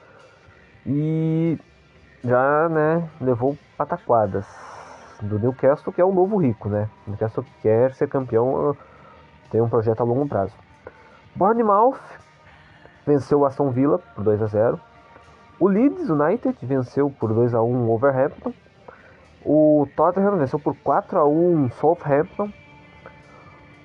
e 0.85 1.57
já, 2.23 2.69
né, 2.69 3.09
levou 3.21 3.57
pataquadas 3.77 4.45
do 5.21 5.39
Newcastle, 5.39 5.91
que 5.93 6.01
é 6.01 6.05
o 6.05 6.13
novo 6.13 6.37
rico, 6.37 6.69
né? 6.69 6.89
O 7.05 7.11
Newcastle 7.11 7.45
quer 7.61 7.93
ser 7.93 8.07
campeão, 8.07 8.75
tem 9.49 9.61
um 9.61 9.69
projeto 9.69 10.01
a 10.01 10.03
longo 10.03 10.27
prazo. 10.27 10.53
Bournemouth 11.35 11.99
venceu 13.05 13.39
o 13.39 13.45
Aston 13.45 13.71
Villa 13.71 13.99
por 13.99 14.23
2 14.23 14.41
a 14.41 14.47
0. 14.47 14.79
O 15.59 15.67
Leeds 15.67 16.09
United 16.09 16.57
venceu 16.61 17.09
por 17.09 17.33
2 17.33 17.55
a 17.55 17.61
1 17.61 17.65
o 17.65 17.85
Wolverhampton. 17.87 18.53
O 19.43 19.87
Tottenham 19.95 20.37
venceu 20.37 20.59
por 20.59 20.75
4 20.75 21.17
a 21.19 21.27
1 21.27 21.65
o 21.65 21.71
Southampton. 21.71 22.51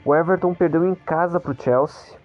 O 0.04 0.14
Everton 0.14 0.52
perdeu 0.52 0.84
em 0.84 0.94
casa 0.94 1.38
para 1.38 1.52
o 1.52 1.54
Chelsea. 1.54 2.18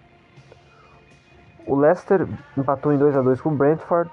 O 1.66 1.76
Leicester 1.76 2.26
empatou 2.56 2.92
em 2.92 2.98
2 2.98 3.16
a 3.16 3.22
2 3.22 3.40
com 3.40 3.50
o 3.50 3.54
Brentford. 3.56 4.10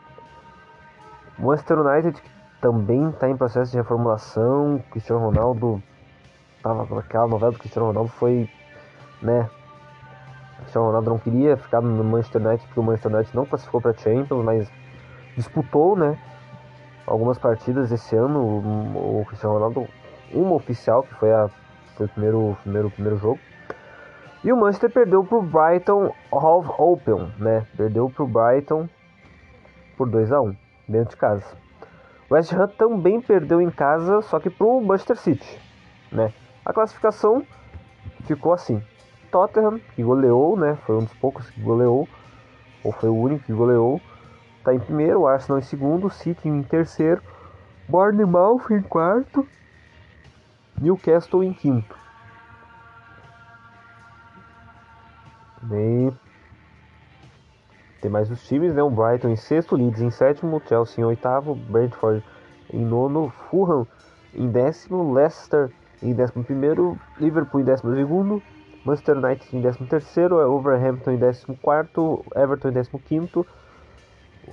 O 1.37 1.47
Manchester 1.47 1.79
United 1.79 2.21
também 2.61 3.09
está 3.09 3.29
em 3.29 3.35
processo 3.35 3.71
de 3.71 3.77
reformulação. 3.77 4.75
O 4.75 4.83
Cristiano 4.91 5.21
Ronaldo 5.21 5.83
tava 6.63 6.87
com 6.87 6.97
aquela 6.97 7.27
novela 7.27 7.51
do 7.51 7.59
Cristiano 7.59 7.87
Ronaldo 7.87 8.09
foi, 8.09 8.49
né? 9.21 9.49
O 10.53 10.57
Cristiano 10.59 10.87
Ronaldo 10.87 11.09
não 11.09 11.19
queria 11.19 11.57
ficar 11.57 11.81
no 11.81 12.03
Manchester 12.03 12.41
United 12.41 12.65
porque 12.67 12.79
o 12.79 12.83
Manchester 12.83 13.13
United 13.13 13.35
não 13.35 13.45
classificou 13.45 13.81
para 13.81 13.93
Champions, 13.93 14.43
mas 14.45 14.71
disputou, 15.35 15.97
né? 15.97 16.17
Algumas 17.05 17.37
partidas 17.37 17.91
esse 17.91 18.15
ano. 18.15 18.39
O, 18.39 19.21
o 19.21 19.25
Cristiano 19.25 19.55
Ronaldo, 19.55 19.87
uma 20.33 20.53
oficial 20.53 21.03
que 21.03 21.13
foi 21.15 21.33
a 21.33 21.49
foi 21.97 22.05
o 22.05 22.09
primeiro, 22.09 22.57
primeiro, 22.63 22.89
primeiro 22.91 23.17
jogo. 23.17 23.39
E 24.43 24.53
o 24.53 24.57
Manchester 24.57 24.89
perdeu 24.89 25.23
pro 25.23 25.41
Brighton 25.41 26.13
Hove 26.31 26.69
Open, 26.77 27.33
né? 27.37 27.65
Perdeu 27.75 28.09
pro 28.09 28.25
Brighton 28.25 28.87
por 29.97 30.09
2 30.09 30.31
a 30.31 30.41
1 30.41 30.64
dentro 30.87 31.11
de 31.11 31.17
casa. 31.17 31.45
O 32.29 32.33
West 32.33 32.51
Ham 32.53 32.67
também 32.67 33.21
perdeu 33.21 33.61
em 33.61 33.69
casa, 33.69 34.21
só 34.21 34.39
que 34.39 34.49
pro 34.49 34.81
Manchester 34.81 35.17
City, 35.17 35.59
né? 36.11 36.33
A 36.65 36.73
classificação 36.73 37.45
ficou 38.25 38.53
assim: 38.53 38.81
Tottenham, 39.31 39.79
que 39.95 40.03
goleou, 40.03 40.57
né? 40.57 40.77
Foi 40.85 40.95
um 40.95 41.03
dos 41.03 41.13
poucos 41.13 41.49
que 41.49 41.61
goleou, 41.61 42.07
ou 42.83 42.91
foi 42.91 43.09
o 43.09 43.15
único 43.15 43.45
que 43.45 43.53
goleou, 43.53 44.01
tá 44.63 44.73
em 44.73 44.79
primeiro, 44.79 45.21
o 45.21 45.27
Arsenal 45.27 45.59
em 45.59 45.63
segundo, 45.63 46.07
o 46.07 46.11
City 46.11 46.47
em 46.47 46.63
terceiro, 46.63 47.21
Bournemouth 47.87 48.71
em 48.71 48.81
quarto, 48.81 49.47
Newcastle 50.79 51.43
em 51.43 51.53
quinto. 51.53 51.95
Bem, 55.61 56.11
tem 58.01 58.11
mais 58.11 58.29
os 58.29 58.45
times, 58.47 58.73
né? 58.73 58.83
O 58.83 58.89
Brighton 58.89 59.29
em 59.29 59.35
sexto, 59.35 59.75
Leeds 59.75 60.01
em 60.01 60.09
sétimo, 60.09 60.61
Chelsea 60.67 61.01
em 61.01 61.05
oitavo, 61.05 61.55
Brentford 61.55 62.23
em 62.71 62.83
nono, 62.83 63.29
Fulham 63.49 63.87
em 64.33 64.49
décimo, 64.49 65.13
Leicester 65.13 65.71
em 66.01 66.13
décimo 66.13 66.43
primeiro, 66.43 66.97
Liverpool 67.19 67.61
em 67.61 67.63
décimo 67.63 67.95
segundo, 67.95 68.41
Manchester 68.83 69.17
United 69.17 69.57
em 69.57 69.61
décimo 69.61 69.87
terceiro, 69.87 70.35
Wolverhampton 70.37 71.11
em 71.11 71.17
décimo 71.17 71.57
quarto, 71.57 72.23
Everton 72.35 72.69
em 72.69 72.73
décimo 72.73 72.99
quinto, 72.99 73.45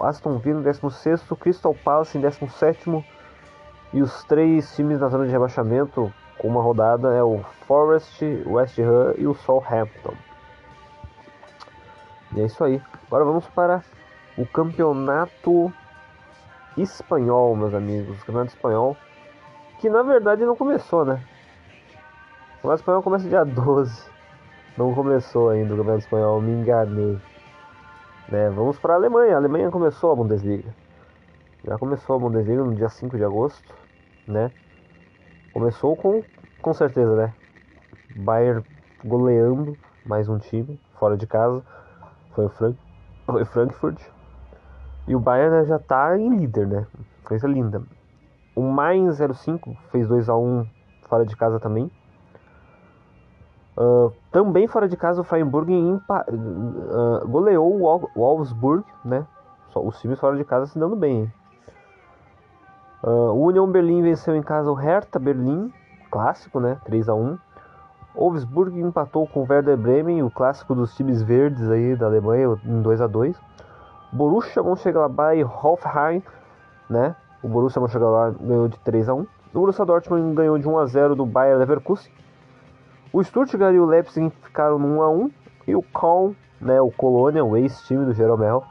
Aston 0.00 0.38
Villa 0.38 0.60
em 0.60 0.62
décimo 0.62 0.90
sexto, 0.90 1.36
Crystal 1.36 1.74
Palace 1.74 2.16
em 2.16 2.20
décimo 2.20 2.48
sétimo 2.48 3.04
e 3.92 4.00
os 4.00 4.24
três 4.24 4.74
times 4.74 5.00
na 5.00 5.08
zona 5.08 5.26
de 5.26 5.32
rebaixamento 5.32 6.12
com 6.38 6.48
uma 6.48 6.62
rodada 6.62 7.12
é 7.12 7.22
o 7.22 7.40
Forest, 7.66 8.24
West 8.46 8.78
Ham 8.78 9.14
e 9.18 9.26
o 9.26 9.34
Southampton. 9.34 10.14
E 12.34 12.40
é 12.40 12.44
isso 12.46 12.62
aí. 12.64 12.80
Agora 13.06 13.24
vamos 13.24 13.46
para 13.48 13.82
o 14.36 14.46
campeonato 14.46 15.72
espanhol, 16.76 17.54
meus 17.54 17.74
amigos. 17.74 18.16
O 18.22 18.26
campeonato 18.26 18.54
espanhol, 18.54 18.96
que 19.78 19.90
na 19.90 20.02
verdade 20.02 20.44
não 20.44 20.56
começou, 20.56 21.04
né? 21.04 21.22
O 22.52 22.56
campeonato 22.56 22.80
espanhol 22.80 23.02
começa 23.02 23.28
dia 23.28 23.44
12. 23.44 24.10
Não 24.76 24.94
começou 24.94 25.50
ainda 25.50 25.74
o 25.74 25.76
campeonato 25.76 26.04
espanhol, 26.04 26.40
me 26.40 26.52
enganei. 26.52 27.20
Né? 28.28 28.48
Vamos 28.50 28.78
para 28.78 28.94
a 28.94 28.96
Alemanha. 28.96 29.34
A 29.34 29.36
Alemanha 29.36 29.70
começou 29.70 30.12
a 30.12 30.16
Bundesliga. 30.16 30.74
Já 31.64 31.78
começou 31.78 32.16
a 32.16 32.18
Bundesliga 32.18 32.64
no 32.64 32.74
dia 32.74 32.88
5 32.88 33.16
de 33.16 33.24
agosto, 33.24 33.74
né? 34.26 34.50
Começou 35.52 35.94
com, 35.94 36.24
com 36.62 36.72
certeza, 36.72 37.14
né? 37.14 37.34
Bayern 38.16 38.64
goleando 39.04 39.76
mais 40.04 40.28
um 40.28 40.38
time 40.38 40.80
fora 40.98 41.16
de 41.16 41.26
casa. 41.26 41.62
Foi 42.34 42.46
o 42.46 42.48
Frank, 42.48 42.78
foi 43.26 43.44
Frankfurt. 43.44 44.00
E 45.06 45.14
o 45.14 45.20
Bayern 45.20 45.56
né, 45.56 45.64
já 45.64 45.78
tá 45.78 46.16
em 46.18 46.36
líder, 46.36 46.66
né? 46.66 46.86
Coisa 47.24 47.46
linda. 47.46 47.82
O 48.54 48.62
Mainz 48.62 49.18
05 49.18 49.76
fez 49.90 50.06
2 50.08 50.28
a 50.28 50.36
1 50.36 50.66
fora 51.08 51.24
de 51.26 51.36
casa 51.36 51.58
também. 51.58 51.90
Uh, 53.76 54.12
também 54.30 54.66
fora 54.68 54.86
de 54.86 54.96
casa 54.96 55.22
o 55.22 55.24
Freiburg 55.24 55.72
uh, 55.72 57.26
goleou 57.26 57.72
o 57.74 57.78
Wol- 57.80 58.10
o 58.14 58.20
Wolfsburg, 58.20 58.84
né? 59.04 59.26
Só 59.70 59.80
os 59.82 59.98
times 60.00 60.20
fora 60.20 60.36
de 60.36 60.44
casa 60.44 60.66
se 60.66 60.78
dando 60.78 60.94
bem. 60.94 61.32
Uh, 63.02 63.32
o 63.32 63.46
Union 63.46 63.66
Berlim 63.66 64.02
venceu 64.02 64.36
em 64.36 64.42
casa 64.42 64.70
o 64.70 64.74
Hertha 64.74 65.18
Berlim, 65.18 65.72
clássico, 66.10 66.60
né? 66.60 66.78
3 66.84 67.08
a 67.08 67.14
1 67.14 67.38
Wolfsburg 68.14 68.78
empatou 68.78 69.26
com 69.26 69.40
o 69.40 69.46
Werder 69.48 69.76
Bremen, 69.76 70.22
o 70.22 70.30
clássico 70.30 70.74
dos 70.74 70.94
times 70.94 71.22
verdes 71.22 71.70
aí 71.70 71.96
da 71.96 72.06
Alemanha, 72.06 72.58
em 72.64 72.82
2 72.82 73.00
a 73.00 73.06
2 73.06 73.36
Borussia 74.12 74.62
Mönchengladbach 74.62 75.34
e 75.38 75.42
Hoffenheim, 75.42 76.22
né? 76.90 77.16
O 77.42 77.48
Borussia 77.48 77.80
Mönchengladbach 77.80 78.36
ganhou 78.38 78.68
de 78.68 78.78
3 78.80 79.08
a 79.08 79.14
1 79.14 79.20
O 79.20 79.26
Borussia 79.54 79.86
Dortmund 79.86 80.34
ganhou 80.34 80.58
de 80.58 80.68
1 80.68 80.78
a 80.78 80.86
0 80.86 81.16
do 81.16 81.24
Bayer 81.24 81.56
Leverkusen. 81.56 82.12
O 83.10 83.24
Stuttgart 83.24 83.74
e 83.74 83.78
o 83.78 83.86
Leipzig 83.86 84.30
ficaram 84.42 84.78
no 84.78 84.98
1 84.98 85.02
a 85.02 85.10
1 85.10 85.30
e 85.68 85.74
o 85.74 85.82
Köln, 85.82 86.34
né, 86.60 86.80
o 86.80 86.90
Colônia, 86.90 87.44
o 87.44 87.56
ex-time 87.56 88.04
do 88.04 88.12
Jeromel, 88.12 88.64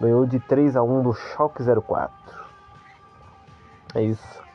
ganhou 0.00 0.26
de 0.26 0.40
3 0.40 0.76
a 0.76 0.82
1 0.82 1.02
do 1.02 1.12
Schalke 1.12 1.62
04. 1.62 2.12
É 3.94 4.02
isso. 4.02 4.45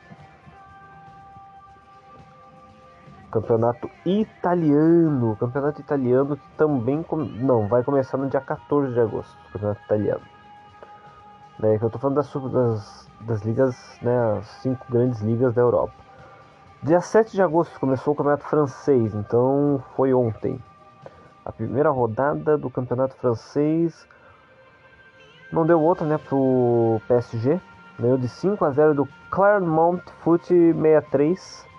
Campeonato 3.32 3.90
italiano. 4.04 5.34
Campeonato 5.36 5.80
italiano 5.80 6.36
que 6.36 6.48
também. 6.56 7.02
com- 7.02 7.16
Não, 7.16 7.66
vai 7.66 7.82
começar 7.82 8.16
no 8.18 8.28
dia 8.28 8.40
14 8.40 8.92
de 8.92 9.00
agosto. 9.00 9.36
Campeonato 9.52 9.80
italiano. 9.84 10.22
Né, 11.58 11.78
que 11.78 11.84
eu 11.84 11.90
tô 11.90 11.98
falando 11.98 12.16
das, 12.16 12.32
das, 12.32 13.10
das 13.20 13.42
ligas, 13.42 13.98
né? 14.02 14.38
As 14.38 14.46
cinco 14.62 14.84
grandes 14.90 15.20
ligas 15.20 15.54
da 15.54 15.62
Europa. 15.62 15.94
Dia 16.82 17.00
7 17.00 17.32
de 17.32 17.40
agosto 17.42 17.78
começou 17.78 18.12
o 18.12 18.16
campeonato 18.16 18.44
francês, 18.44 19.14
então 19.14 19.82
foi 19.94 20.12
ontem. 20.12 20.60
A 21.44 21.52
primeira 21.52 21.90
rodada 21.90 22.58
do 22.58 22.68
campeonato 22.68 23.14
francês. 23.16 24.06
Não 25.52 25.64
deu 25.64 25.80
outra, 25.80 26.06
né, 26.06 26.18
pro 26.18 27.00
PSG. 27.06 27.60
Ganhou 27.98 28.18
de 28.18 28.28
5 28.28 28.64
a 28.64 28.70
0 28.70 28.94
do 28.94 29.08
Clermont 29.30 30.02
Foot 30.22 30.46
63. 30.48 31.71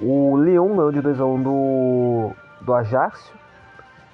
O 0.00 0.36
Lyon 0.38 0.68
ganhou 0.68 0.92
de 0.92 1.00
2 1.00 1.20
a 1.20 1.26
1 1.26 1.42
do, 1.42 2.30
do 2.62 2.74
Ajax. 2.74 3.32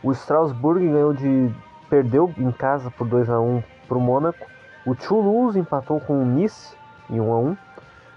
O 0.02 0.10
Strasbourg 0.12 0.80
ganhou 0.80 1.12
de. 1.12 1.54
perdeu 1.88 2.32
em 2.36 2.50
casa 2.50 2.90
por 2.90 3.06
2 3.06 3.30
a 3.30 3.40
1 3.40 3.62
para 3.86 3.98
o 3.98 4.00
Mônaco. 4.00 4.46
O 4.84 4.94
Toulouse 4.94 5.58
empatou 5.58 6.00
com 6.00 6.22
o 6.22 6.24
Nice 6.24 6.76
em 7.10 7.20
1 7.20 7.32
a 7.32 7.38
1 7.38 7.56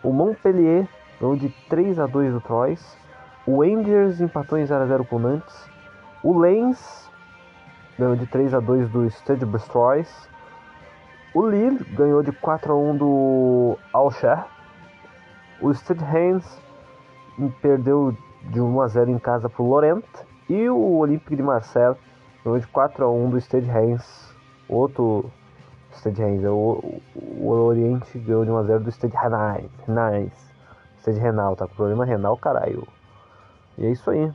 O 0.03 0.13
Montpellier 0.13 0.87
ganhou 1.19 1.35
de 1.35 1.49
3 1.69 1.99
a 1.99 2.07
2 2.07 2.33
do 2.33 2.41
Troyes. 2.41 2.97
O 3.45 3.61
Rangers 3.61 4.21
empatou 4.21 4.57
em 4.57 4.65
0 4.65 4.83
a 4.83 4.87
0 4.87 5.05
com 5.05 5.17
o 5.17 5.19
Nantes. 5.19 5.69
O 6.23 6.37
Lens 6.37 7.11
ganhou 7.97 8.15
de 8.15 8.25
3 8.25 8.53
a 8.55 8.59
2 8.59 8.89
do 8.89 9.05
Stade 9.09 9.45
Brestois. 9.45 10.29
O 11.33 11.47
Lille 11.47 11.83
ganhou 11.93 12.23
de 12.23 12.31
4 12.31 12.73
a 12.73 12.75
1 12.75 12.97
do 12.97 13.77
Alcher. 13.93 14.45
O 15.61 15.71
Stade 15.71 16.03
Reims 16.03 16.59
perdeu 17.49 18.15
de 18.43 18.61
1 18.61 18.81
a 18.81 18.87
0 18.87 19.11
em 19.11 19.19
casa 19.19 19.49
para 19.49 19.61
o 19.61 19.69
Lorient 19.69 20.03
e 20.49 20.69
o 20.69 20.97
Olympique 20.97 21.35
de 21.35 21.43
Marseille 21.43 21.95
ganhou 22.43 22.59
de 22.59 22.67
4 22.67 23.05
a 23.05 23.11
1 23.11 23.29
do 23.29 23.37
Stade 23.39 23.65
Reims. 23.65 24.33
Outro 24.67 25.29
Stade 25.93 26.21
Reims, 26.21 26.43
o, 26.45 26.51
o, 26.53 27.01
o 27.15 27.49
Oriente 27.49 28.17
ganhou 28.19 28.45
de 28.45 28.51
1 28.51 28.57
a 28.57 28.63
0 28.63 28.83
do 28.83 28.91
Stade 28.91 29.15
Rennais. 29.15 29.69
Rennais. 29.87 30.51
Stade 30.99 31.19
Renal, 31.19 31.55
tá 31.55 31.67
com 31.67 31.75
problema 31.75 32.05
renal, 32.05 32.37
caralho. 32.37 32.87
E 33.77 33.85
é 33.85 33.89
isso 33.89 34.09
aí. 34.09 34.31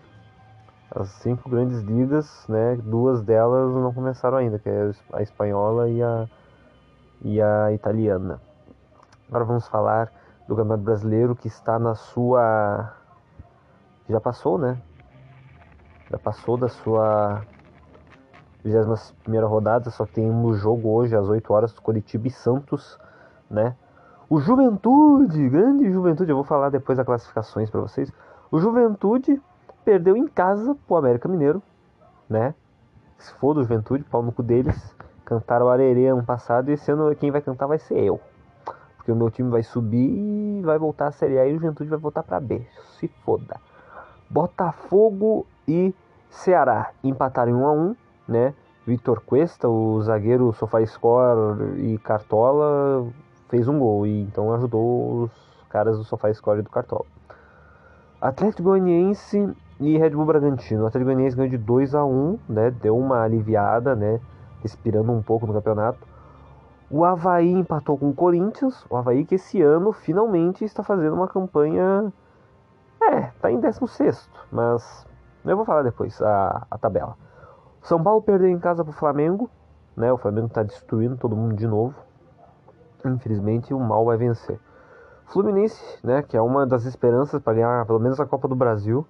As 0.95 1.09
cinco 1.09 1.49
grandes 1.49 1.81
ligas, 1.81 2.47
né, 2.49 2.77
duas 2.83 3.23
delas 3.23 3.73
não 3.75 3.93
começaram 3.93 4.39
ainda, 4.39 4.59
que 4.59 4.69
é 4.69 4.91
a 5.13 5.23
espanhola 5.23 5.89
e 5.89 6.03
a 6.03 6.29
e 7.23 7.41
a 7.41 7.73
italiana. 7.73 8.41
Agora 9.29 9.45
vamos 9.45 9.67
falar 9.69 10.13
do 10.47 10.55
Campeonato 10.55 10.85
Brasileiro 10.85 11.35
que 11.35 11.49
está 11.49 11.79
na 11.79 11.95
sua. 11.95 12.96
Já 14.09 14.21
passou, 14.21 14.59
né? 14.59 14.81
Já 16.11 16.19
passou 16.19 16.57
da 16.57 16.69
sua 16.69 17.43
21 18.65 19.47
rodada, 19.47 19.91
só 19.91 20.07
tem 20.07 20.31
um 20.31 20.55
jogo 20.55 20.89
hoje 20.91 21.17
às 21.17 21.29
8 21.29 21.53
horas, 21.53 21.79
Curitiba 21.79 22.29
e 22.29 22.31
Santos, 22.31 22.99
né? 23.51 23.77
O 24.29 24.41
Juventude, 24.41 25.49
grande 25.49 25.91
Juventude, 25.91 26.31
eu 26.31 26.37
vou 26.37 26.45
falar 26.45 26.71
depois 26.71 26.99
das 26.99 27.07
classificações 27.07 27.71
para 27.71 27.81
vocês. 27.81 28.13
O 28.51 28.59
Juventude 28.59 29.41
perdeu 29.85 30.17
em 30.17 30.27
casa 30.27 30.77
pro 30.87 30.97
América 30.97 31.29
Mineiro, 31.29 31.63
né? 32.29 32.55
Se 33.19 33.33
for 33.35 33.55
do 33.55 33.63
Juventude, 33.63 34.05
pau 34.05 34.23
no 34.23 34.33
cu 34.33 34.43
deles. 34.43 34.95
Cantaram 35.25 35.69
Arerê 35.69 36.07
ano 36.07 36.25
passado 36.25 36.71
e 36.71 36.75
esse 36.75 36.91
ano 36.91 37.15
quem 37.17 37.31
vai 37.31 37.41
cantar 37.41 37.67
vai 37.67 37.79
ser 37.79 37.99
eu. 37.99 38.21
Porque 38.97 39.11
o 39.11 39.17
meu 39.17 39.31
time 39.31 39.51
vai 39.51 39.63
subir 39.63 40.09
e 40.09 40.63
vai 40.63 40.79
voltar 40.79 41.09
a 41.09 41.13
Série 41.13 41.39
A 41.39 41.47
e 41.47 41.53
o 41.53 41.55
Juventude 41.55 41.91
vai 41.91 41.99
voltar 41.99 42.23
pra 42.23 42.39
B. 42.39 42.67
Se 42.99 43.09
foda. 43.25 43.61
Botafogo 44.29 45.47
e 45.67 45.95
Ceará 46.31 46.91
empataram 47.03 47.53
em 47.53 47.55
1 47.55 47.67
a 47.67 47.73
1 47.73 47.97
né? 48.29 48.55
Vitor 48.87 49.21
Cuesta, 49.21 49.69
o 49.69 50.01
zagueiro 50.03 50.53
SofaScore 50.53 51.81
e 51.81 51.99
Cartola, 51.99 53.07
fez 53.49 53.67
um 53.67 53.79
gol 53.79 54.07
e 54.07 54.23
então 54.23 54.53
ajudou 54.55 55.25
os 55.25 55.31
caras 55.69 55.99
do 55.99 56.05
SofaScore 56.05 56.61
e 56.61 56.63
do 56.63 56.71
Cartola. 56.71 57.05
Atlético 58.21 58.65
Goianiense 58.65 59.53
e 59.81 59.99
Red 59.99 60.11
Bull 60.11 60.25
Bragantino. 60.25 60.85
O 60.85 60.87
Atlético 60.87 61.07
Goianiense 61.07 61.37
ganhou 61.37 61.51
de 61.51 61.59
2 61.59 61.95
a 61.95 62.05
1 62.05 62.39
né? 62.49 62.71
Deu 62.71 62.97
uma 62.97 63.23
aliviada, 63.23 63.95
né? 63.95 64.21
Respirando 64.63 65.13
um 65.13 65.23
pouco 65.23 65.47
no 65.47 65.53
campeonato. 65.53 65.99
O 66.89 67.05
Havaí 67.05 67.51
empatou 67.51 67.99
com 67.99 68.11
o 68.11 68.15
Corinthians. 68.15 68.87
O 68.89 68.97
Havaí 68.97 69.25
que 69.25 69.35
esse 69.35 69.61
ano 69.61 69.93
finalmente 69.93 70.65
está 70.65 70.83
fazendo 70.83 71.15
uma 71.15 71.29
campanha. 71.29 72.13
É, 73.13 73.31
tá 73.41 73.51
em 73.51 73.61
16, 73.61 74.29
mas 74.51 75.07
eu 75.45 75.57
vou 75.57 75.65
falar 75.65 75.83
depois 75.83 76.21
a, 76.21 76.67
a 76.71 76.77
tabela. 76.79 77.17
São 77.83 78.03
Paulo 78.03 78.21
perdeu 78.21 78.49
em 78.49 78.59
casa 78.59 78.83
pro 78.83 78.93
Flamengo, 78.93 79.49
né? 79.97 80.13
O 80.13 80.19
Flamengo 80.19 80.49
tá 80.49 80.63
destruindo 80.63 81.17
todo 81.17 81.37
mundo 81.37 81.55
de 81.55 81.67
novo. 81.67 81.95
Infelizmente 83.05 83.73
o 83.73 83.79
mal 83.79 84.05
vai 84.05 84.17
vencer. 84.17 84.59
Fluminense, 85.27 85.99
né, 86.05 86.23
que 86.23 86.37
é 86.37 86.41
uma 86.41 86.67
das 86.67 86.85
esperanças 86.85 87.41
para 87.41 87.55
ganhar 87.55 87.87
pelo 87.87 87.99
menos 87.99 88.19
a 88.21 88.27
Copa 88.27 88.49
do 88.49 88.55
Brasil. 88.55 89.07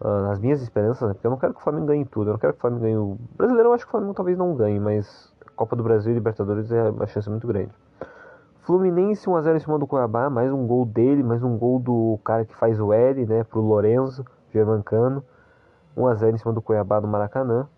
Uh, 0.00 0.30
as 0.30 0.38
minhas 0.38 0.60
esperanças, 0.60 1.06
né, 1.06 1.14
porque 1.14 1.26
eu 1.26 1.30
não 1.30 1.38
quero 1.38 1.54
que 1.54 1.60
o 1.60 1.62
Flamengo 1.62 1.86
ganhe 1.86 2.04
tudo. 2.04 2.30
Eu 2.30 2.32
não 2.32 2.38
quero 2.38 2.52
que 2.54 2.58
o 2.58 2.60
Flamengo 2.60 2.82
ganhe 2.82 2.96
o 2.96 3.18
brasileiro. 3.36 3.68
Eu 3.68 3.72
acho 3.74 3.84
que 3.84 3.88
o 3.88 3.92
Flamengo 3.92 4.14
talvez 4.14 4.36
não 4.36 4.54
ganhe, 4.54 4.80
mas 4.80 5.32
Copa 5.56 5.76
do 5.76 5.82
Brasil 5.82 6.12
e 6.12 6.14
Libertadores 6.14 6.70
é 6.72 6.90
uma 6.90 7.06
chance 7.06 7.28
muito 7.30 7.46
grande. 7.46 7.72
Fluminense 8.64 9.26
1x0 9.26 9.56
em 9.56 9.60
cima 9.60 9.78
do 9.78 9.86
Cuiabá, 9.86 10.30
mais 10.30 10.50
um 10.50 10.66
gol 10.66 10.86
dele, 10.86 11.22
mais 11.22 11.42
um 11.42 11.58
gol 11.58 11.78
do 11.78 12.18
cara 12.24 12.46
que 12.46 12.54
faz 12.56 12.80
o 12.80 12.94
L, 12.94 13.26
né, 13.26 13.44
pro 13.44 13.60
Lorenzo, 13.60 14.24
Germancano. 14.54 15.22
1x0 15.94 16.34
em 16.34 16.38
cima 16.38 16.52
do 16.54 16.62
Cuiabá 16.62 16.98
no 16.98 17.06
Maracanã. 17.06 17.68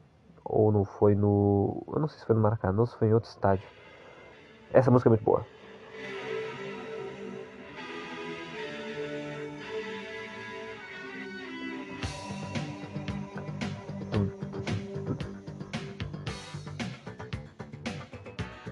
Ou 0.44 0.70
não 0.70 0.84
foi 0.84 1.16
no. 1.16 1.82
Eu 1.92 1.98
não 1.98 2.06
sei 2.06 2.20
se 2.20 2.24
foi 2.24 2.36
no 2.36 2.40
Maracanã 2.40 2.80
ou 2.80 2.86
se 2.86 2.96
foi 2.96 3.08
em 3.08 3.14
outro 3.14 3.28
estádio. 3.28 3.66
Essa 4.72 4.88
música 4.88 5.08
é 5.08 5.10
muito 5.10 5.24
boa. 5.24 5.44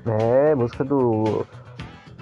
É, 0.06 0.54
música 0.54 0.84
do 0.84 1.44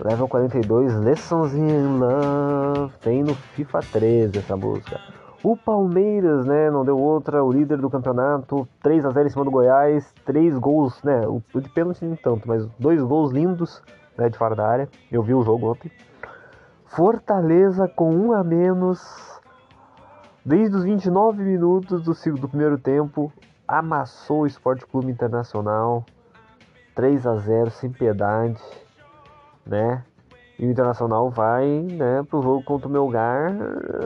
Level 0.02 0.26
42, 0.26 0.94
Lessons 0.96 1.54
in 1.54 1.98
Love. 1.98 2.92
Tem 3.00 3.22
no 3.22 3.34
FIFA 3.34 3.80
13 3.92 4.38
essa 4.38 4.56
música. 4.56 5.00
O 5.44 5.56
Palmeiras, 5.56 6.44
né, 6.44 6.70
não 6.70 6.84
deu 6.84 6.98
outra, 6.98 7.42
o 7.42 7.52
líder 7.52 7.78
do 7.78 7.90
campeonato, 7.90 8.66
3 8.82 9.04
a 9.04 9.10
0 9.10 9.26
em 9.26 9.30
cima 9.30 9.44
do 9.44 9.50
Goiás, 9.50 10.12
três 10.24 10.56
gols, 10.58 11.02
né, 11.02 11.26
o 11.26 11.42
de 11.60 11.68
pênalti 11.68 12.04
nem 12.04 12.16
tanto, 12.16 12.46
mas 12.46 12.64
dois 12.78 13.02
gols 13.02 13.32
lindos, 13.32 13.82
né, 14.16 14.28
de 14.28 14.36
fora 14.36 14.54
da 14.54 14.66
área. 14.66 14.88
Eu 15.10 15.22
vi 15.22 15.34
o 15.34 15.42
jogo 15.42 15.70
ontem. 15.70 15.90
Fortaleza 16.86 17.88
com 17.88 18.14
um 18.14 18.32
a 18.32 18.44
menos, 18.44 19.00
desde 20.44 20.76
os 20.76 20.84
29 20.84 21.42
minutos 21.42 22.02
do, 22.02 22.34
do 22.34 22.48
primeiro 22.48 22.78
tempo, 22.78 23.32
amassou 23.66 24.42
o 24.42 24.46
Esporte 24.46 24.84
Clube 24.86 25.10
Internacional, 25.10 26.04
3 26.94 27.26
a 27.26 27.36
0 27.36 27.70
sem 27.70 27.90
piedade, 27.90 28.60
né? 29.66 30.04
E 30.58 30.66
o 30.66 30.70
Internacional 30.70 31.30
vai, 31.30 31.66
né, 31.66 32.22
pro 32.28 32.42
jogo 32.42 32.62
contra 32.62 32.86
o 32.86 32.90
Melgar 32.90 33.52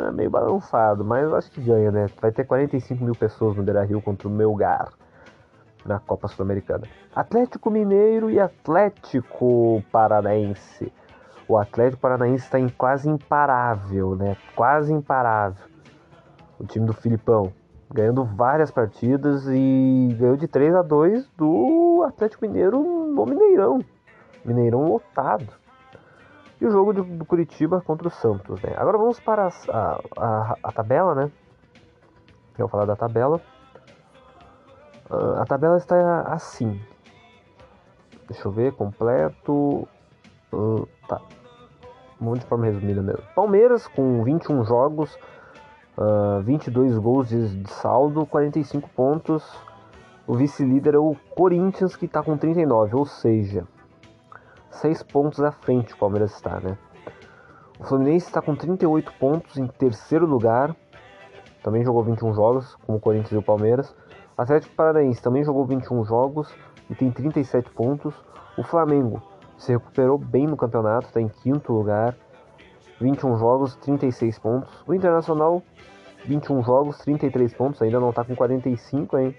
é 0.08 0.12
meio 0.12 0.30
balançado, 0.30 1.04
mas 1.04 1.30
acho 1.32 1.50
que 1.50 1.60
ganha, 1.60 1.90
né? 1.90 2.06
Vai 2.20 2.32
ter 2.32 2.44
45 2.44 3.04
mil 3.04 3.14
pessoas 3.14 3.56
no 3.56 3.62
Beira 3.62 3.84
Rio 3.84 4.00
contra 4.00 4.26
o 4.26 4.30
Melgar 4.30 4.88
na 5.84 5.98
Copa 5.98 6.28
Sul-Americana. 6.28 6.84
Atlético 7.14 7.70
Mineiro 7.70 8.30
e 8.30 8.40
Atlético 8.40 9.82
Paranaense. 9.92 10.92
O 11.48 11.56
Atlético 11.56 12.02
Paranaense 12.02 12.44
está 12.44 12.58
em 12.58 12.68
quase 12.68 13.08
imparável, 13.08 14.16
né? 14.16 14.36
Quase 14.54 14.92
imparável. 14.92 15.64
O 16.58 16.64
time 16.64 16.86
do 16.86 16.92
Filipão 16.92 17.52
ganhando 17.92 18.24
várias 18.24 18.70
partidas 18.70 19.46
e 19.46 20.16
ganhou 20.18 20.36
de 20.36 20.48
3 20.48 20.74
a 20.74 20.82
2 20.82 21.28
do 21.36 22.04
Atlético 22.06 22.46
Mineiro 22.46 22.82
no 22.82 23.24
Mineirão. 23.24 23.80
Mineirão 24.46 24.88
lotado 24.88 25.52
e 26.60 26.66
o 26.66 26.70
jogo 26.70 26.92
do 26.92 27.24
Curitiba 27.24 27.80
contra 27.80 28.08
o 28.08 28.10
Santos. 28.10 28.60
Né? 28.62 28.74
Agora 28.76 28.96
vamos 28.96 29.20
para 29.20 29.48
a, 29.48 30.00
a, 30.16 30.56
a 30.62 30.72
tabela, 30.72 31.14
né? 31.14 31.30
Eu 32.58 32.66
vou 32.66 32.68
falar 32.68 32.86
da 32.86 32.96
tabela. 32.96 33.40
Uh, 35.10 35.40
a 35.40 35.44
tabela 35.44 35.76
está 35.76 36.22
assim. 36.22 36.80
Deixa 38.28 38.48
eu 38.48 38.52
ver, 38.52 38.72
completo. 38.72 39.86
Uh, 40.52 40.88
tá. 41.06 41.20
Vamos 42.18 42.40
de 42.40 42.46
forma 42.46 42.64
resumida 42.64 43.02
mesmo. 43.02 43.22
Palmeiras 43.34 43.86
com 43.86 44.24
21 44.24 44.64
jogos, 44.64 45.14
uh, 45.98 46.40
22 46.42 46.96
gols 46.98 47.28
de, 47.28 47.62
de 47.62 47.70
saldo, 47.70 48.24
45 48.24 48.88
pontos. 48.90 49.44
O 50.26 50.34
vice-líder 50.34 50.94
é 50.94 50.98
o 50.98 51.14
Corinthians, 51.36 51.94
que 51.94 52.06
está 52.06 52.22
com 52.22 52.36
39, 52.36 52.96
ou 52.96 53.04
seja, 53.04 53.64
seis 54.76 55.02
pontos 55.02 55.40
à 55.40 55.50
frente 55.52 55.94
o 55.94 55.98
Palmeiras 55.98 56.34
está, 56.34 56.60
né? 56.60 56.78
O 57.78 57.84
Fluminense 57.84 58.26
está 58.26 58.40
com 58.40 58.54
38 58.54 59.12
pontos 59.14 59.56
em 59.58 59.66
terceiro 59.66 60.26
lugar. 60.26 60.74
Também 61.62 61.84
jogou 61.84 62.02
21 62.02 62.32
jogos, 62.34 62.74
como 62.86 62.98
o 62.98 63.00
Corinthians 63.00 63.32
e 63.32 63.36
o 63.36 63.42
Palmeiras. 63.42 63.94
O 64.36 64.42
Atlético 64.42 64.74
Paranaense 64.74 65.22
também 65.22 65.44
jogou 65.44 65.66
21 65.66 66.04
jogos 66.04 66.54
e 66.88 66.94
tem 66.94 67.10
37 67.10 67.70
pontos. 67.70 68.14
O 68.56 68.62
Flamengo 68.62 69.22
se 69.58 69.72
recuperou 69.72 70.16
bem 70.16 70.46
no 70.46 70.56
campeonato, 70.56 71.08
está 71.08 71.20
em 71.20 71.28
quinto 71.28 71.72
lugar. 71.72 72.16
21 73.00 73.36
jogos, 73.36 73.76
36 73.76 74.38
pontos. 74.38 74.82
O 74.86 74.94
Internacional, 74.94 75.62
21 76.24 76.62
jogos, 76.62 76.98
33 76.98 77.52
pontos. 77.52 77.82
Ainda 77.82 78.00
não 78.00 78.10
está 78.10 78.24
com 78.24 78.34
45, 78.34 79.18
hein? 79.18 79.36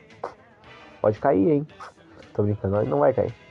Pode 1.02 1.20
cair, 1.20 1.50
hein? 1.50 1.68
Tô 2.34 2.44
brincando, 2.44 2.84
não 2.86 3.00
vai 3.00 3.14
cair. 3.14 3.47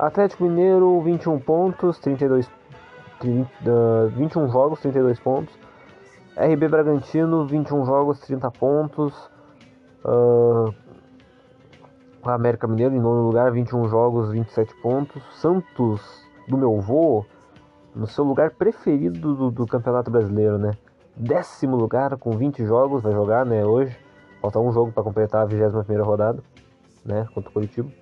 Atlético 0.00 0.44
Mineiro, 0.44 0.98
21 1.02 1.38
pontos, 1.40 1.98
32, 1.98 2.50
30, 3.18 3.50
uh, 3.70 4.08
21 4.08 4.48
jogos, 4.48 4.80
32 4.80 5.20
pontos. 5.20 5.54
RB 6.36 6.68
Bragantino, 6.68 7.46
21 7.46 7.84
jogos, 7.84 8.18
30 8.20 8.50
pontos. 8.50 9.30
Uh, 10.02 10.74
América 12.24 12.66
Mineiro, 12.66 12.94
em 12.94 12.98
nono 12.98 13.26
lugar, 13.26 13.52
21 13.52 13.88
jogos, 13.88 14.30
27 14.30 14.74
pontos. 14.80 15.22
Santos, 15.38 16.00
do 16.48 16.56
meu 16.56 16.80
vô, 16.80 17.26
no 17.94 18.06
seu 18.06 18.24
lugar 18.24 18.52
preferido 18.52 19.34
do, 19.34 19.50
do 19.50 19.66
Campeonato 19.66 20.10
Brasileiro, 20.10 20.56
né? 20.56 20.70
Décimo 21.14 21.76
lugar, 21.76 22.16
com 22.16 22.30
20 22.30 22.64
jogos, 22.64 23.02
vai 23.02 23.12
jogar, 23.12 23.44
né, 23.44 23.66
hoje. 23.66 23.94
Falta 24.40 24.58
um 24.58 24.72
jogo 24.72 24.92
para 24.92 25.02
completar 25.02 25.42
a 25.42 25.44
21 25.44 26.02
rodada, 26.02 26.42
né, 27.04 27.26
contra 27.34 27.50
o 27.50 27.52
Curitiba. 27.52 27.99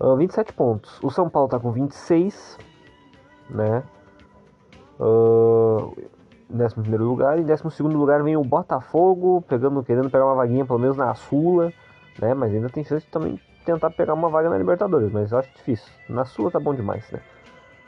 Uh, 0.00 0.16
27 0.16 0.52
pontos. 0.52 0.98
O 1.02 1.10
São 1.10 1.28
Paulo 1.28 1.48
tá 1.48 1.58
com 1.58 1.70
26, 1.70 2.58
né? 3.50 3.82
Uh, 4.98 5.94
décimo 6.48 6.82
primeiro 6.82 7.04
lugar. 7.04 7.38
Em 7.38 7.44
décimo 7.44 7.70
segundo 7.70 7.96
lugar 7.98 8.22
vem 8.22 8.36
o 8.36 8.44
Botafogo, 8.44 9.42
pegando, 9.48 9.82
querendo 9.82 10.10
pegar 10.10 10.26
uma 10.26 10.34
vaguinha 10.34 10.64
pelo 10.64 10.78
menos 10.78 10.96
na 10.96 11.14
Sula, 11.14 11.72
né? 12.20 12.34
Mas 12.34 12.52
ainda 12.52 12.68
tem 12.68 12.84
chance 12.84 13.04
de 13.04 13.12
também 13.12 13.40
tentar 13.64 13.90
pegar 13.90 14.14
uma 14.14 14.28
vaga 14.28 14.50
na 14.50 14.58
Libertadores, 14.58 15.10
mas 15.10 15.32
eu 15.32 15.38
acho 15.38 15.50
difícil. 15.54 15.90
Na 16.08 16.24
Sula 16.24 16.50
tá 16.50 16.60
bom 16.60 16.74
demais, 16.74 17.10
né? 17.10 17.20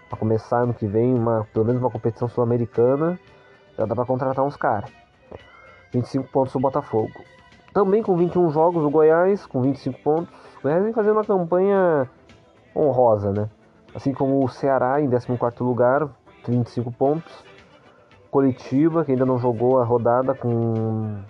Pra 0.09 0.19
começar 0.19 0.61
ano 0.61 0.73
que 0.73 0.87
vem, 0.87 1.14
uma, 1.14 1.47
pelo 1.53 1.64
menos 1.64 1.83
uma 1.83 1.90
competição 1.90 2.29
sul-americana, 2.29 3.19
já 3.77 3.85
dá 3.85 3.95
pra 3.95 4.05
contratar 4.05 4.45
uns 4.45 4.57
caras. 4.57 4.90
25 5.92 6.29
pontos 6.29 6.55
o 6.55 6.61
Botafogo. 6.61 7.12
Também 7.73 8.03
com 8.03 8.16
21 8.16 8.51
jogos 8.51 8.85
o 8.85 8.90
Goiás, 8.90 9.45
com 9.47 9.61
25 9.61 10.01
pontos. 10.03 10.45
Goiás 10.62 10.83
vem 10.83 10.92
fazendo 10.92 11.12
uma 11.12 11.25
campanha 11.25 12.09
honrosa, 12.75 13.33
né? 13.33 13.49
Assim 13.95 14.12
como 14.12 14.45
o 14.45 14.49
Ceará 14.49 15.01
em 15.01 15.09
14 15.09 15.62
lugar, 15.62 16.09
25 16.47 16.92
pontos. 16.92 17.45
Curitiba, 18.31 19.05
que 19.05 19.12
ainda 19.12 19.25
não 19.25 19.38
jogou 19.38 19.81
a 19.81 19.85
rodada, 19.85 20.35
com 20.35 21.23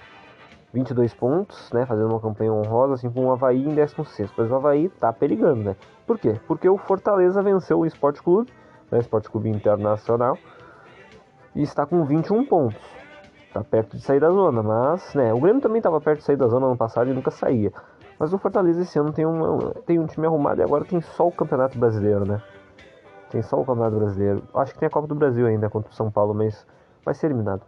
22 0.72 1.14
pontos, 1.14 1.70
né? 1.72 1.86
Fazendo 1.86 2.08
uma 2.08 2.20
campanha 2.20 2.52
honrosa, 2.52 2.94
assim 2.94 3.10
como 3.10 3.28
o 3.28 3.32
Havaí 3.32 3.64
em 3.64 3.74
16. 3.74 4.30
Mas 4.36 4.50
o 4.50 4.54
Havaí 4.54 4.88
tá 4.88 5.12
perigando, 5.12 5.62
né? 5.62 5.76
Por 6.06 6.18
quê? 6.18 6.40
Porque 6.46 6.68
o 6.68 6.76
Fortaleza 6.76 7.42
venceu 7.42 7.80
o 7.80 7.86
Esporte 7.86 8.22
Clube, 8.22 8.50
né? 8.90 8.98
Esporte 8.98 9.30
Clube 9.30 9.48
Internacional, 9.48 10.36
e 11.54 11.62
está 11.62 11.86
com 11.86 12.04
21 12.04 12.44
pontos 12.46 12.96
tá 13.56 13.64
perto 13.64 13.96
de 13.96 14.02
sair 14.02 14.20
da 14.20 14.30
zona, 14.30 14.62
mas, 14.62 15.14
né, 15.14 15.32
o 15.32 15.40
Grêmio 15.40 15.62
também 15.62 15.78
estava 15.78 16.00
perto 16.00 16.18
de 16.18 16.24
sair 16.24 16.36
da 16.36 16.46
zona 16.46 16.66
ano 16.66 16.76
passado 16.76 17.10
e 17.10 17.14
nunca 17.14 17.30
saía. 17.30 17.72
Mas 18.18 18.32
o 18.32 18.38
Fortaleza 18.38 18.82
esse 18.82 18.98
ano 18.98 19.12
tem 19.12 19.26
um, 19.26 19.70
tem 19.84 19.98
um 19.98 20.06
time 20.06 20.26
arrumado 20.26 20.60
e 20.60 20.64
agora 20.64 20.84
tem 20.84 21.00
só 21.00 21.28
o 21.28 21.32
Campeonato 21.32 21.78
Brasileiro, 21.78 22.26
né? 22.26 22.42
Tem 23.30 23.42
só 23.42 23.60
o 23.60 23.64
Campeonato 23.64 23.96
Brasileiro. 23.96 24.42
Acho 24.54 24.72
que 24.72 24.78
tem 24.78 24.86
a 24.86 24.90
Copa 24.90 25.06
do 25.06 25.14
Brasil 25.14 25.46
ainda 25.46 25.68
contra 25.68 25.90
o 25.90 25.94
São 25.94 26.10
Paulo, 26.10 26.32
mas 26.32 26.66
vai 27.04 27.14
ser 27.14 27.26
eliminado. 27.26 27.62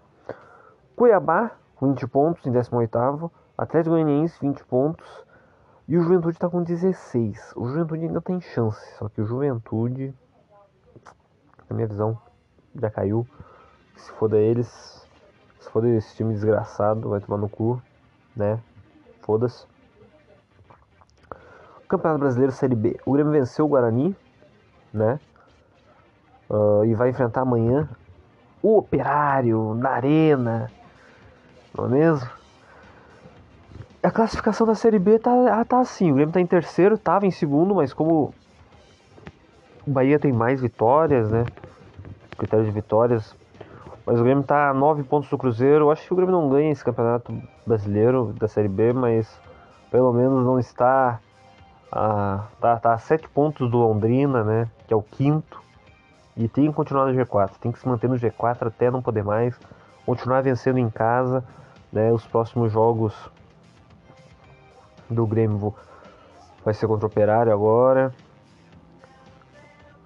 Cuiabá, 0.97 1.53
20 1.81 2.07
pontos 2.09 2.47
em 2.47 2.53
18º. 2.53 3.31
Atlético 3.57 3.95
Goianiense, 3.95 4.39
20 4.41 4.65
pontos. 4.65 5.07
E 5.87 5.97
o 5.97 6.03
Juventude 6.03 6.37
está 6.37 6.49
com 6.49 6.63
16. 6.63 7.55
O 7.57 7.67
Juventude 7.67 8.07
ainda 8.07 8.21
tem 8.21 8.41
chance, 8.41 8.95
só 8.99 9.09
que 9.09 9.21
o 9.21 9.25
Juventude, 9.25 10.15
na 11.69 11.77
minha 11.77 11.89
visão, 11.89 12.17
já 12.75 12.91
caiu. 12.91 13.27
Se 13.97 14.13
foda 14.13 14.39
eles, 14.39 14.69
se 15.59 15.71
foda 15.71 15.89
esse 15.89 16.15
time 16.15 16.33
desgraçado, 16.33 17.09
vai 17.09 17.21
tomar 17.21 17.39
no 17.39 17.49
cu, 17.49 17.83
né? 18.37 18.61
Foda-se. 19.23 19.67
Campeonato 21.89 22.21
Brasileiro 22.21 22.53
Série 22.53 22.75
B. 22.75 23.01
O 23.07 23.13
Grêmio 23.13 23.33
venceu 23.33 23.65
o 23.65 23.69
Guarani, 23.69 24.15
né? 24.93 25.19
Ah, 26.51 26.83
e 26.85 26.95
vai 26.95 27.11
enfrentar 27.11 27.43
amanhã 27.43 27.89
o 28.63 28.77
Operário 28.77 29.75
na 29.75 29.91
Arena, 29.91 30.71
não 31.77 31.87
é 31.87 31.89
mesmo? 31.89 32.29
A 34.03 34.11
classificação 34.11 34.67
da 34.67 34.75
Série 34.75 34.99
B 34.99 35.19
tá, 35.19 35.61
ah, 35.61 35.65
tá 35.65 35.81
assim, 35.81 36.11
o 36.11 36.15
Grêmio 36.15 36.33
tá 36.33 36.41
em 36.41 36.47
terceiro, 36.47 36.99
tava 36.99 37.27
em 37.27 37.31
segundo, 37.31 37.75
mas 37.75 37.93
como 37.93 38.33
o 39.87 39.91
Bahia 39.91 40.19
tem 40.19 40.33
mais 40.33 40.61
vitórias, 40.61 41.31
né? 41.31 41.45
Critério 42.37 42.65
de 42.65 42.71
vitórias. 42.71 43.35
Mas 44.07 44.21
o 44.21 44.23
Grêmio 44.23 44.45
tá 44.45 44.71
a 44.71 44.75
9 44.75 45.03
pontos 45.03 45.29
do 45.29 45.37
Cruzeiro. 45.37 45.85
Eu 45.85 45.91
acho 45.91 46.07
que 46.07 46.13
o 46.13 46.17
Grêmio 46.17 46.33
não 46.33 46.49
ganha 46.49 46.71
esse 46.71 46.85
campeonato 46.85 47.37
brasileiro 47.67 48.33
da 48.39 48.49
Série 48.49 48.69
B, 48.69 48.93
mas 48.93 49.29
pelo 49.91 50.13
menos 50.13 50.45
não 50.45 50.59
está 50.59 51.21
a, 51.91 52.45
tá, 52.61 52.77
tá 52.77 52.93
a 52.95 52.99
7 52.99 53.29
pontos 53.29 53.71
do 53.71 53.79
Londrina, 53.79 54.45
né? 54.45 54.71
Que 54.87 54.93
é 54.93 54.97
o 54.97 55.03
quinto. 55.03 55.63
E 56.37 56.47
tem 56.49 56.69
que 56.69 56.73
continuar 56.73 57.07
no 57.07 57.13
G4. 57.13 57.53
Tem 57.61 57.73
que 57.73 57.79
se 57.79 57.89
manter 57.89 58.09
no 58.09 58.17
G4 58.17 58.69
até 58.69 58.91
não 58.91 59.03
poder 59.03 59.25
mais. 59.25 59.59
Continuar 60.07 60.43
vencendo 60.43 60.79
em 60.79 60.89
casa. 60.89 61.43
Né? 61.93 62.13
Os 62.13 62.25
próximos 62.27 62.71
jogos 62.71 63.15
do 65.09 65.27
Grêmio 65.27 65.75
vai 66.65 66.75
ser 66.75 66.87
contra 66.87 67.07
o 67.07 67.11
Operário 67.11 67.53
agora. 67.53 68.15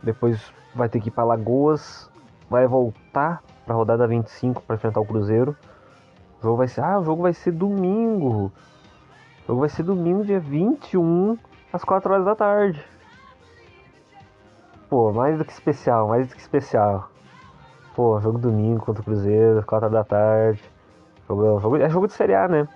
Depois 0.02 0.52
vai 0.74 0.88
ter 0.88 1.00
que 1.00 1.08
ir 1.08 1.12
para 1.12 1.24
Lagoas. 1.24 2.10
Vai 2.48 2.66
voltar 2.66 3.42
para 3.64 3.74
a 3.74 3.76
rodada 3.76 4.06
25 4.06 4.62
para 4.62 4.76
enfrentar 4.76 5.00
o 5.00 5.06
Cruzeiro. 5.06 5.56
O 6.40 6.42
jogo 6.42 6.56
vai 6.56 6.68
ser. 6.68 6.80
Ah, 6.82 6.98
o 6.98 7.04
jogo 7.04 7.22
vai 7.22 7.32
ser 7.32 7.52
domingo. 7.52 8.52
O 9.44 9.46
jogo 9.48 9.60
vai 9.60 9.68
ser 9.68 9.82
domingo, 9.82 10.24
dia 10.24 10.40
21, 10.40 11.36
às 11.72 11.84
4 11.84 12.12
horas 12.12 12.24
da 12.24 12.34
tarde. 12.34 12.82
Pô, 14.88 15.12
mais 15.12 15.38
do 15.38 15.44
que 15.44 15.52
especial, 15.52 16.08
mais 16.08 16.28
do 16.28 16.34
que 16.34 16.40
especial. 16.40 17.08
Pô, 17.94 18.20
jogo 18.20 18.38
domingo 18.38 18.84
contra 18.84 19.00
o 19.00 19.04
Cruzeiro, 19.04 19.62
4 19.64 19.86
horas 19.86 19.92
da 19.92 20.04
tarde. 20.04 20.62
Jogo, 21.28 21.60
jogo- 21.60 21.76
é 21.76 21.88
jogo 21.88 22.06
de 22.06 22.12
Série 22.12 22.34
A, 22.34 22.46
né? 22.48 22.68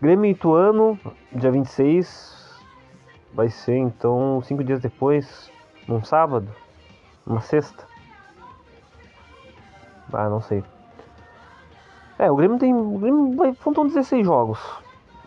Grêmio 0.00 0.30
Ituano, 0.30 0.98
dia 1.32 1.50
26. 1.50 2.34
Vai 3.32 3.48
ser 3.48 3.76
então 3.76 4.40
cinco 4.44 4.62
dias 4.62 4.80
depois, 4.80 5.50
num 5.88 6.02
sábado, 6.04 6.48
numa 7.26 7.40
sexta. 7.40 7.84
Ah, 10.12 10.28
não 10.28 10.40
sei. 10.40 10.62
É, 12.18 12.30
o 12.30 12.36
Grêmio 12.36 12.58
tem. 12.58 12.72
O 12.74 12.98
Grêmio 12.98 13.36
vai. 13.36 13.52
Faltam 13.54 13.86
16 13.86 14.24
jogos. 14.24 14.60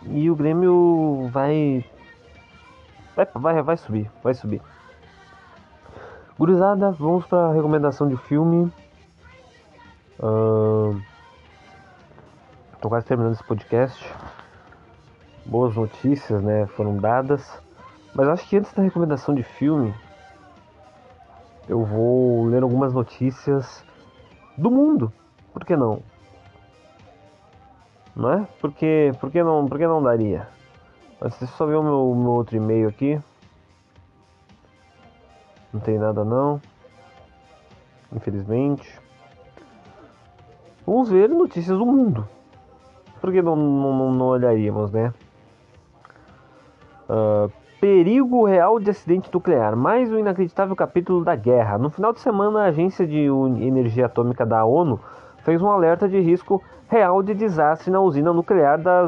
E 0.06 0.30
o 0.30 0.36
Grêmio 0.36 1.28
vai. 1.30 1.84
Vai, 3.18 3.26
vai, 3.34 3.62
vai 3.62 3.76
subir, 3.76 4.08
vai 4.22 4.32
subir. 4.32 4.62
Gurizada, 6.38 6.92
vamos 6.92 7.26
pra 7.26 7.52
recomendação 7.52 8.06
de 8.06 8.16
filme. 8.16 8.72
Ahn, 10.22 11.00
tô 12.80 12.88
quase 12.88 13.06
terminando 13.06 13.32
esse 13.32 13.42
podcast. 13.42 14.08
Boas 15.44 15.74
notícias, 15.74 16.40
né? 16.44 16.66
Foram 16.68 16.96
dadas. 16.96 17.60
Mas 18.14 18.28
acho 18.28 18.48
que 18.48 18.56
antes 18.56 18.72
da 18.72 18.84
recomendação 18.84 19.34
de 19.34 19.42
filme, 19.42 19.92
eu 21.68 21.84
vou 21.84 22.44
ler 22.44 22.62
algumas 22.62 22.92
notícias 22.92 23.84
do 24.56 24.70
mundo. 24.70 25.12
Por 25.52 25.64
que 25.64 25.76
não? 25.76 26.04
Não 28.14 28.32
é? 28.32 28.48
Por 28.60 28.72
que, 28.72 29.10
por 29.18 29.28
que, 29.28 29.42
não, 29.42 29.66
por 29.66 29.76
que 29.76 29.88
não 29.88 30.00
daria? 30.00 30.56
Antes, 31.20 31.38
deixa 31.38 31.52
eu 31.54 31.56
só 31.58 31.66
ver 31.66 31.74
o 31.76 31.82
meu, 31.82 32.14
meu 32.14 32.30
outro 32.30 32.56
e-mail 32.56 32.88
aqui. 32.88 33.20
Não 35.72 35.80
tem 35.80 35.98
nada 35.98 36.24
não. 36.24 36.60
Infelizmente. 38.12 39.00
Vamos 40.86 41.10
ver 41.10 41.28
notícias 41.28 41.76
do 41.76 41.84
mundo. 41.84 42.26
Por 43.20 43.32
que 43.32 43.42
não, 43.42 43.56
não, 43.56 44.12
não- 44.12 44.26
olharíamos, 44.26 44.90
né? 44.92 45.12
Ah, 47.08 47.48
perigo 47.80 48.46
real 48.46 48.78
de 48.78 48.90
acidente 48.90 49.28
nuclear. 49.32 49.76
Mais 49.76 50.10
um 50.12 50.18
inacreditável 50.18 50.74
capítulo 50.76 51.24
da 51.24 51.34
guerra. 51.34 51.78
No 51.78 51.90
final 51.90 52.12
de 52.12 52.20
semana, 52.20 52.60
a 52.60 52.66
Agência 52.66 53.06
de 53.06 53.26
Energia 53.60 54.06
Atômica 54.06 54.46
da 54.46 54.64
ONU 54.64 55.00
fez 55.48 55.62
um 55.62 55.70
alerta 55.70 56.06
de 56.06 56.20
risco 56.20 56.62
real 56.90 57.22
de 57.22 57.32
desastre 57.32 57.90
na 57.90 58.02
usina 58.02 58.34
nuclear 58.34 58.78
da 58.78 59.06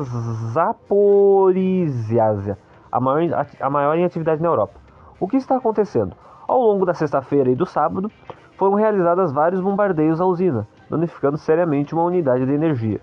Zaporizhzhia, 0.54 2.56
a 2.90 2.98
maior, 2.98 3.46
a 3.60 3.68
maior 3.68 3.98
em 3.98 4.06
atividade 4.06 4.40
na 4.40 4.48
Europa. 4.48 4.80
O 5.20 5.28
que 5.28 5.36
está 5.36 5.56
acontecendo? 5.56 6.16
Ao 6.48 6.58
longo 6.58 6.86
da 6.86 6.94
sexta-feira 6.94 7.50
e 7.50 7.54
do 7.54 7.66
sábado, 7.66 8.10
foram 8.56 8.72
realizados 8.72 9.32
vários 9.32 9.60
bombardeios 9.60 10.18
à 10.18 10.24
usina, 10.24 10.66
danificando 10.88 11.36
seriamente 11.36 11.92
uma 11.92 12.04
unidade 12.04 12.46
de 12.46 12.54
energia, 12.54 13.02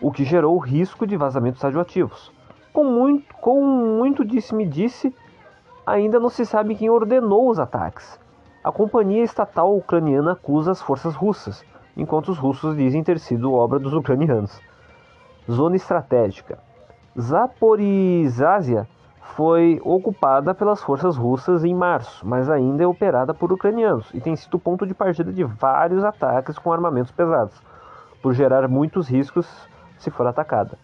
o 0.00 0.12
que 0.12 0.22
gerou 0.22 0.56
risco 0.56 1.08
de 1.08 1.16
vazamentos 1.16 1.60
radioativos. 1.60 2.32
Com 2.72 2.84
muito, 2.84 3.34
com 3.38 3.60
muito 3.60 4.24
disse-me-disse, 4.24 5.12
ainda 5.84 6.20
não 6.20 6.28
se 6.28 6.46
sabe 6.46 6.76
quem 6.76 6.90
ordenou 6.90 7.50
os 7.50 7.58
ataques. 7.58 8.20
A 8.62 8.70
companhia 8.70 9.24
estatal 9.24 9.76
ucraniana 9.76 10.30
acusa 10.32 10.70
as 10.70 10.80
forças 10.80 11.16
russas, 11.16 11.64
enquanto 11.96 12.28
os 12.28 12.38
russos 12.38 12.76
dizem 12.76 13.02
ter 13.02 13.18
sido 13.18 13.52
obra 13.52 13.78
dos 13.78 13.92
ucranianos. 13.92 14.60
Zona 15.50 15.76
estratégica. 15.76 16.58
Zaporizhzhia 17.18 18.86
foi 19.36 19.80
ocupada 19.84 20.54
pelas 20.54 20.82
forças 20.82 21.16
russas 21.16 21.64
em 21.64 21.74
março, 21.74 22.26
mas 22.26 22.50
ainda 22.50 22.82
é 22.82 22.86
operada 22.86 23.32
por 23.32 23.52
ucranianos 23.52 24.10
e 24.12 24.20
tem 24.20 24.36
sido 24.36 24.58
ponto 24.58 24.86
de 24.86 24.94
partida 24.94 25.32
de 25.32 25.44
vários 25.44 26.04
ataques 26.04 26.58
com 26.58 26.72
armamentos 26.72 27.12
pesados, 27.12 27.60
por 28.22 28.32
gerar 28.32 28.68
muitos 28.68 29.08
riscos 29.08 29.46
se 29.98 30.10
for 30.10 30.26
atacada. 30.26 30.78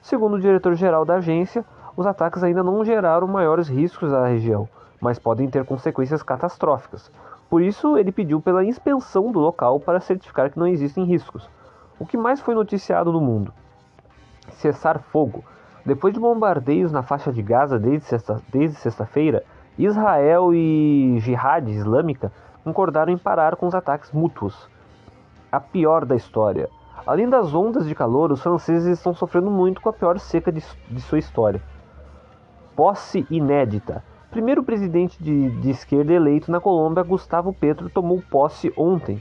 Segundo 0.00 0.34
o 0.34 0.40
diretor-geral 0.40 1.04
da 1.04 1.16
agência, 1.16 1.64
os 1.96 2.06
ataques 2.06 2.42
ainda 2.42 2.62
não 2.62 2.84
geraram 2.84 3.26
maiores 3.26 3.68
riscos 3.68 4.12
à 4.12 4.26
região, 4.26 4.68
mas 5.00 5.18
podem 5.18 5.50
ter 5.50 5.64
consequências 5.64 6.22
catastróficas. 6.22 7.10
Por 7.48 7.62
isso, 7.62 7.96
ele 7.96 8.12
pediu 8.12 8.40
pela 8.40 8.64
inspeção 8.64 9.32
do 9.32 9.38
local 9.38 9.80
para 9.80 10.00
certificar 10.00 10.50
que 10.50 10.58
não 10.58 10.66
existem 10.66 11.04
riscos. 11.04 11.48
O 11.98 12.04
que 12.06 12.16
mais 12.16 12.40
foi 12.40 12.54
noticiado 12.54 13.12
no 13.12 13.20
mundo? 13.20 13.52
Cessar 14.52 15.00
fogo. 15.00 15.44
Depois 15.84 16.12
de 16.12 16.20
bombardeios 16.20 16.92
na 16.92 17.02
faixa 17.02 17.32
de 17.32 17.42
Gaza 17.42 17.78
desde 17.78 18.06
sexta- 18.06 18.42
sexta-feira, 18.74 19.44
Israel 19.78 20.52
e 20.52 21.16
Jihad 21.20 21.68
Islâmica 21.70 22.30
concordaram 22.62 23.12
em 23.12 23.18
parar 23.18 23.56
com 23.56 23.66
os 23.66 23.74
ataques 23.74 24.12
mútuos. 24.12 24.68
A 25.50 25.58
pior 25.58 26.04
da 26.04 26.14
história. 26.14 26.68
Além 27.06 27.28
das 27.28 27.54
ondas 27.54 27.86
de 27.86 27.94
calor, 27.94 28.30
os 28.30 28.42
franceses 28.42 28.98
estão 28.98 29.14
sofrendo 29.14 29.50
muito 29.50 29.80
com 29.80 29.88
a 29.88 29.92
pior 29.92 30.18
seca 30.18 30.52
de, 30.52 30.62
de 30.90 31.00
sua 31.00 31.18
história. 31.18 31.62
Posse 32.76 33.26
inédita. 33.30 34.04
Primeiro 34.30 34.62
presidente 34.62 35.22
de, 35.22 35.48
de 35.60 35.70
esquerda 35.70 36.12
eleito 36.12 36.52
na 36.52 36.60
Colômbia, 36.60 37.02
Gustavo 37.02 37.50
Petro, 37.50 37.88
tomou 37.88 38.22
posse 38.30 38.70
ontem. 38.76 39.18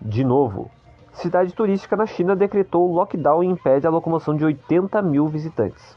De 0.00 0.24
novo. 0.24 0.70
Cidade 1.12 1.52
turística 1.52 1.94
na 1.94 2.06
China 2.06 2.34
decretou 2.34 2.90
lockdown 2.90 3.44
e 3.44 3.46
impede 3.46 3.86
a 3.86 3.90
locomoção 3.90 4.34
de 4.34 4.44
80 4.44 5.02
mil 5.02 5.28
visitantes. 5.28 5.96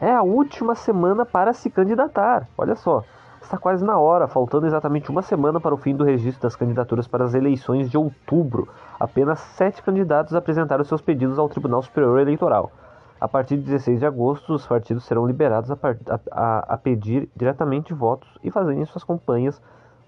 É 0.00 0.10
a 0.10 0.22
última 0.22 0.74
semana 0.74 1.24
para 1.24 1.52
se 1.52 1.70
candidatar. 1.70 2.48
Olha 2.58 2.74
só, 2.74 3.04
está 3.40 3.56
quase 3.56 3.84
na 3.84 3.96
hora, 3.96 4.26
faltando 4.26 4.66
exatamente 4.66 5.10
uma 5.10 5.22
semana 5.22 5.60
para 5.60 5.74
o 5.74 5.78
fim 5.78 5.94
do 5.94 6.02
registro 6.02 6.42
das 6.42 6.56
candidaturas 6.56 7.06
para 7.06 7.24
as 7.24 7.34
eleições 7.34 7.88
de 7.88 7.96
outubro. 7.96 8.68
Apenas 8.98 9.38
sete 9.38 9.80
candidatos 9.80 10.34
apresentaram 10.34 10.82
seus 10.82 11.00
pedidos 11.00 11.38
ao 11.38 11.48
Tribunal 11.48 11.82
Superior 11.82 12.18
Eleitoral. 12.18 12.72
A 13.24 13.28
partir 13.28 13.56
de 13.56 13.62
16 13.62 14.00
de 14.00 14.04
agosto, 14.04 14.52
os 14.52 14.66
partidos 14.66 15.04
serão 15.06 15.26
liberados 15.26 15.70
a, 15.70 15.78
a- 16.30 16.74
a 16.74 16.76
pedir 16.76 17.26
diretamente 17.34 17.94
votos 17.94 18.28
e 18.44 18.50
fazerem 18.50 18.84
suas 18.84 19.02
campanhas 19.02 19.62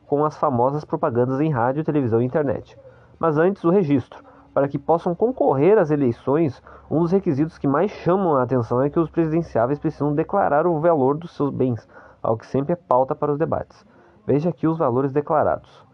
com 0.07 0.23
as 0.23 0.37
famosas 0.37 0.85
propagandas 0.85 1.41
em 1.41 1.51
rádio, 1.51 1.83
televisão 1.83 2.21
e 2.21 2.27
internet. 2.27 2.79
Mas 3.19 3.39
antes, 3.39 3.65
o 3.65 3.71
registro. 3.71 4.23
Para 4.53 4.69
que 4.69 4.79
possam 4.79 5.15
concorrer 5.15 5.79
às 5.79 5.91
eleições, 5.91 6.63
um 6.91 7.01
dos 7.01 7.11
requisitos 7.11 7.57
que 7.57 7.67
mais 7.67 7.91
chamam 7.91 8.37
a 8.37 8.43
atenção 8.43 8.83
é 8.83 8.91
que 8.91 9.01
os 9.01 9.09
presidenciáveis 9.09 9.79
precisam 9.79 10.15
declarar 10.15 10.67
o 10.67 10.79
valor 10.79 11.17
dos 11.17 11.35
seus 11.35 11.49
bens, 11.51 11.89
algo 12.23 12.41
que 12.41 12.47
sempre 12.47 12.75
é 12.75 12.77
pauta 12.77 13.15
para 13.15 13.33
os 13.33 13.39
debates. 13.39 13.83
Veja 14.27 14.51
aqui 14.51 14.69
os 14.69 14.77
valores 14.77 15.11
declarados, 15.11 15.87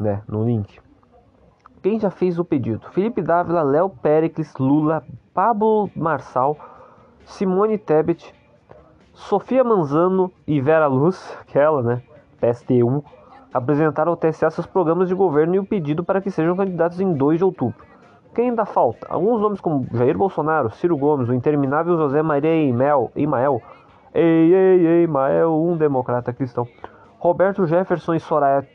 né, 0.00 0.22
no 0.26 0.42
link. 0.46 0.80
Quem 1.82 1.98
já 1.98 2.10
fez 2.10 2.38
o 2.38 2.44
pedido? 2.44 2.88
Felipe 2.92 3.20
Dávila, 3.20 3.62
Léo 3.62 3.88
Pericles, 3.88 4.54
Lula, 4.56 5.02
Pablo 5.34 5.90
Marçal, 5.96 6.56
Simone 7.24 7.76
Tebet, 7.76 8.32
Sofia 9.12 9.64
Manzano 9.64 10.30
e 10.46 10.60
Vera 10.60 10.86
Luz, 10.86 11.36
aquela, 11.42 11.82
né, 11.82 12.02
PST1, 12.40 13.02
apresentaram 13.52 14.12
ao 14.12 14.16
TSE 14.16 14.48
seus 14.52 14.66
programas 14.66 15.08
de 15.08 15.14
governo 15.14 15.56
e 15.56 15.58
o 15.58 15.66
pedido 15.66 16.04
para 16.04 16.20
que 16.20 16.30
sejam 16.30 16.56
candidatos 16.56 17.00
em 17.00 17.12
2 17.12 17.38
de 17.38 17.44
outubro. 17.44 17.84
Quem 18.32 18.50
ainda 18.50 18.64
falta? 18.64 19.08
Alguns 19.10 19.40
nomes 19.40 19.60
como 19.60 19.86
Jair 19.92 20.16
Bolsonaro, 20.16 20.70
Ciro 20.70 20.96
Gomes, 20.96 21.28
o 21.28 21.34
interminável 21.34 21.98
José 21.98 22.22
Maria 22.22 22.54
Imael, 22.62 23.10
Imael 23.16 23.60
ei, 24.14 24.54
ei, 24.54 24.86
ei, 24.86 25.02
Imael, 25.02 25.52
um 25.52 25.76
democrata 25.76 26.32
cristão, 26.32 26.66
Roberto 27.18 27.66
Jefferson 27.66 28.14
e 28.14 28.20
Soraya 28.20 28.66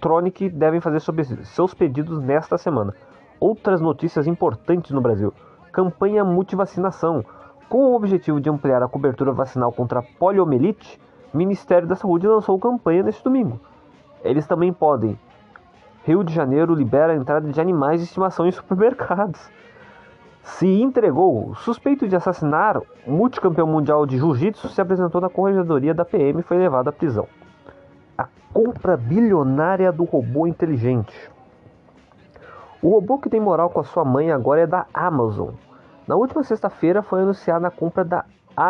Tronic 0.00 0.48
devem 0.50 0.80
fazer 0.80 1.00
seus 1.44 1.74
pedidos 1.74 2.22
nesta 2.22 2.56
semana. 2.56 2.94
Outras 3.40 3.80
notícias 3.80 4.28
importantes 4.28 4.92
no 4.92 5.00
Brasil. 5.00 5.34
Campanha 5.72 6.24
multivacinação. 6.24 7.24
Com 7.68 7.78
o 7.78 7.96
objetivo 7.96 8.40
de 8.40 8.48
ampliar 8.48 8.82
a 8.82 8.88
cobertura 8.88 9.32
vacinal 9.32 9.72
contra 9.72 9.98
a 9.98 10.02
poliomielite, 10.02 11.00
o 11.34 11.36
Ministério 11.36 11.88
da 11.88 11.96
Saúde 11.96 12.28
lançou 12.28 12.58
campanha 12.58 13.02
neste 13.02 13.24
domingo. 13.24 13.60
Eles 14.22 14.46
também 14.46 14.72
podem. 14.72 15.18
Rio 16.04 16.22
de 16.22 16.32
Janeiro 16.32 16.74
libera 16.74 17.12
a 17.12 17.16
entrada 17.16 17.50
de 17.50 17.60
animais 17.60 18.00
de 18.00 18.06
estimação 18.06 18.46
em 18.46 18.52
supermercados. 18.52 19.50
Se 20.42 20.66
entregou. 20.80 21.54
Suspeito 21.56 22.06
de 22.06 22.14
assassinar 22.14 22.80
o 23.04 23.10
multicampeão 23.10 23.66
mundial 23.66 24.06
de 24.06 24.16
jiu-jitsu 24.16 24.68
se 24.68 24.80
apresentou 24.80 25.20
na 25.20 25.28
corregedoria 25.28 25.92
da 25.92 26.04
PM 26.04 26.40
e 26.40 26.44
foi 26.44 26.56
levado 26.56 26.88
à 26.88 26.92
prisão 26.92 27.26
compra 28.52 28.96
bilionária 28.96 29.92
do 29.92 30.04
robô 30.04 30.46
inteligente. 30.46 31.30
O 32.80 32.90
robô 32.90 33.18
que 33.18 33.28
tem 33.28 33.40
moral 33.40 33.70
com 33.70 33.80
a 33.80 33.84
sua 33.84 34.04
mãe 34.04 34.30
agora 34.30 34.60
é 34.60 34.66
da 34.66 34.86
Amazon. 34.94 35.50
Na 36.06 36.16
última 36.16 36.42
sexta-feira 36.42 37.02
foi 37.02 37.22
anunciada 37.22 37.66
a 37.66 37.70
compra 37.70 38.04
da 38.04 38.24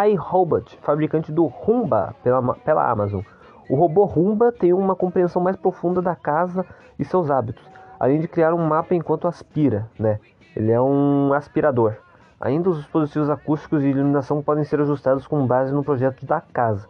iRobot, 0.07 0.79
fabricante 0.83 1.31
do 1.31 1.47
Rumba 1.47 2.15
pela, 2.23 2.55
pela 2.55 2.91
Amazon. 2.91 3.23
O 3.69 3.77
robô 3.77 4.05
Rumba 4.05 4.51
tem 4.51 4.73
uma 4.73 4.97
compreensão 4.97 5.43
mais 5.43 5.57
profunda 5.57 6.01
da 6.01 6.17
casa 6.17 6.65
e 6.99 7.05
seus 7.05 7.31
hábitos, 7.31 7.63
além 8.01 8.19
de 8.19 8.29
criar 8.29 8.55
um 8.55 8.67
mapa 8.67 8.95
enquanto 8.95 9.29
aspira, 9.29 9.89
né? 9.99 10.19
Ele 10.57 10.73
é 10.73 10.81
um 10.81 11.33
aspirador. 11.33 11.97
Ainda 12.41 12.71
os 12.71 12.79
dispositivos 12.79 13.29
acústicos 13.29 13.83
e 13.83 13.89
iluminação 13.89 14.43
podem 14.43 14.65
ser 14.65 14.81
ajustados 14.81 15.27
com 15.27 15.47
base 15.47 15.73
no 15.73 15.85
projeto 15.85 16.25
da 16.25 16.41
casa. 16.41 16.89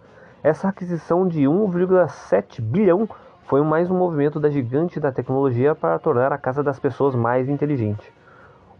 Essa 0.49 0.69
aquisição 0.69 1.29
de 1.29 1.43
1,7 1.43 2.63
bilhão 2.63 3.07
foi 3.43 3.61
mais 3.61 3.91
um 3.91 3.99
movimento 3.99 4.41
da 4.41 4.49
gigante 4.49 4.99
da 4.99 5.13
tecnologia 5.13 5.75
para 5.75 5.99
tornar 5.99 6.33
a 6.33 6.39
casa 6.39 6.63
das 6.63 6.81
pessoas 6.81 7.15
mais 7.15 7.51
inteligente. 7.51 8.11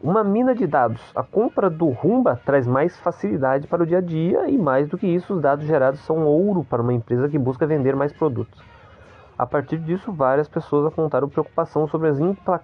Uma 0.03 0.25
mina 0.25 0.55
de 0.55 0.67
dados. 0.67 1.13
A 1.15 1.23
compra 1.23 1.69
do 1.69 1.91
Rumba 1.91 2.41
traz 2.43 2.67
mais 2.67 2.99
facilidade 2.99 3.67
para 3.67 3.83
o 3.83 3.87
dia 3.87 3.99
a 3.99 4.01
dia 4.01 4.49
e, 4.49 4.57
mais 4.57 4.89
do 4.89 4.97
que 4.97 5.07
isso, 5.07 5.35
os 5.35 5.43
dados 5.43 5.67
gerados 5.67 6.01
são 6.01 6.25
ouro 6.25 6.65
para 6.65 6.81
uma 6.81 6.95
empresa 6.95 7.29
que 7.29 7.39
busca 7.39 7.67
vender 7.67 7.95
mais 7.95 8.15
produtos. 8.15 8.65
A 9.37 9.45
partir 9.45 9.77
disso, 9.77 10.11
várias 10.11 10.49
pessoas 10.49 10.87
apontaram 10.87 11.29
preocupação 11.29 11.87
sobre 11.87 12.09
as 12.09 12.19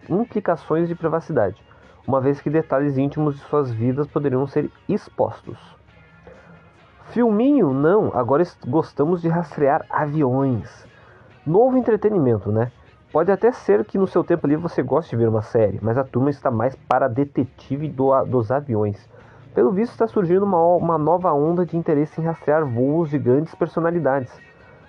implicações 0.08 0.88
de 0.88 0.94
privacidade, 0.94 1.62
uma 2.08 2.22
vez 2.22 2.40
que 2.40 2.48
detalhes 2.48 2.96
íntimos 2.96 3.34
de 3.34 3.42
suas 3.42 3.70
vidas 3.70 4.06
poderiam 4.06 4.46
ser 4.46 4.70
expostos. 4.88 5.83
Filminho, 7.10 7.72
não. 7.72 8.10
Agora 8.14 8.42
gostamos 8.66 9.22
de 9.22 9.28
rastrear 9.28 9.84
aviões. 9.88 10.86
Novo 11.46 11.76
entretenimento, 11.76 12.50
né? 12.50 12.72
Pode 13.12 13.30
até 13.30 13.52
ser 13.52 13.84
que 13.84 13.98
no 13.98 14.08
seu 14.08 14.24
tempo 14.24 14.46
livre 14.46 14.62
você 14.62 14.82
goste 14.82 15.10
de 15.10 15.16
ver 15.16 15.28
uma 15.28 15.42
série, 15.42 15.78
mas 15.80 15.96
a 15.96 16.02
turma 16.02 16.30
está 16.30 16.50
mais 16.50 16.74
para 16.74 17.08
detetive 17.08 17.88
do, 17.88 18.24
dos 18.24 18.50
aviões. 18.50 19.08
Pelo 19.54 19.70
visto, 19.70 19.92
está 19.92 20.08
surgindo 20.08 20.44
uma, 20.44 20.60
uma 20.74 20.98
nova 20.98 21.32
onda 21.32 21.64
de 21.64 21.76
interesse 21.76 22.20
em 22.20 22.24
rastrear 22.24 22.66
voos 22.66 23.10
de 23.10 23.18
grandes 23.18 23.54
personalidades. 23.54 24.32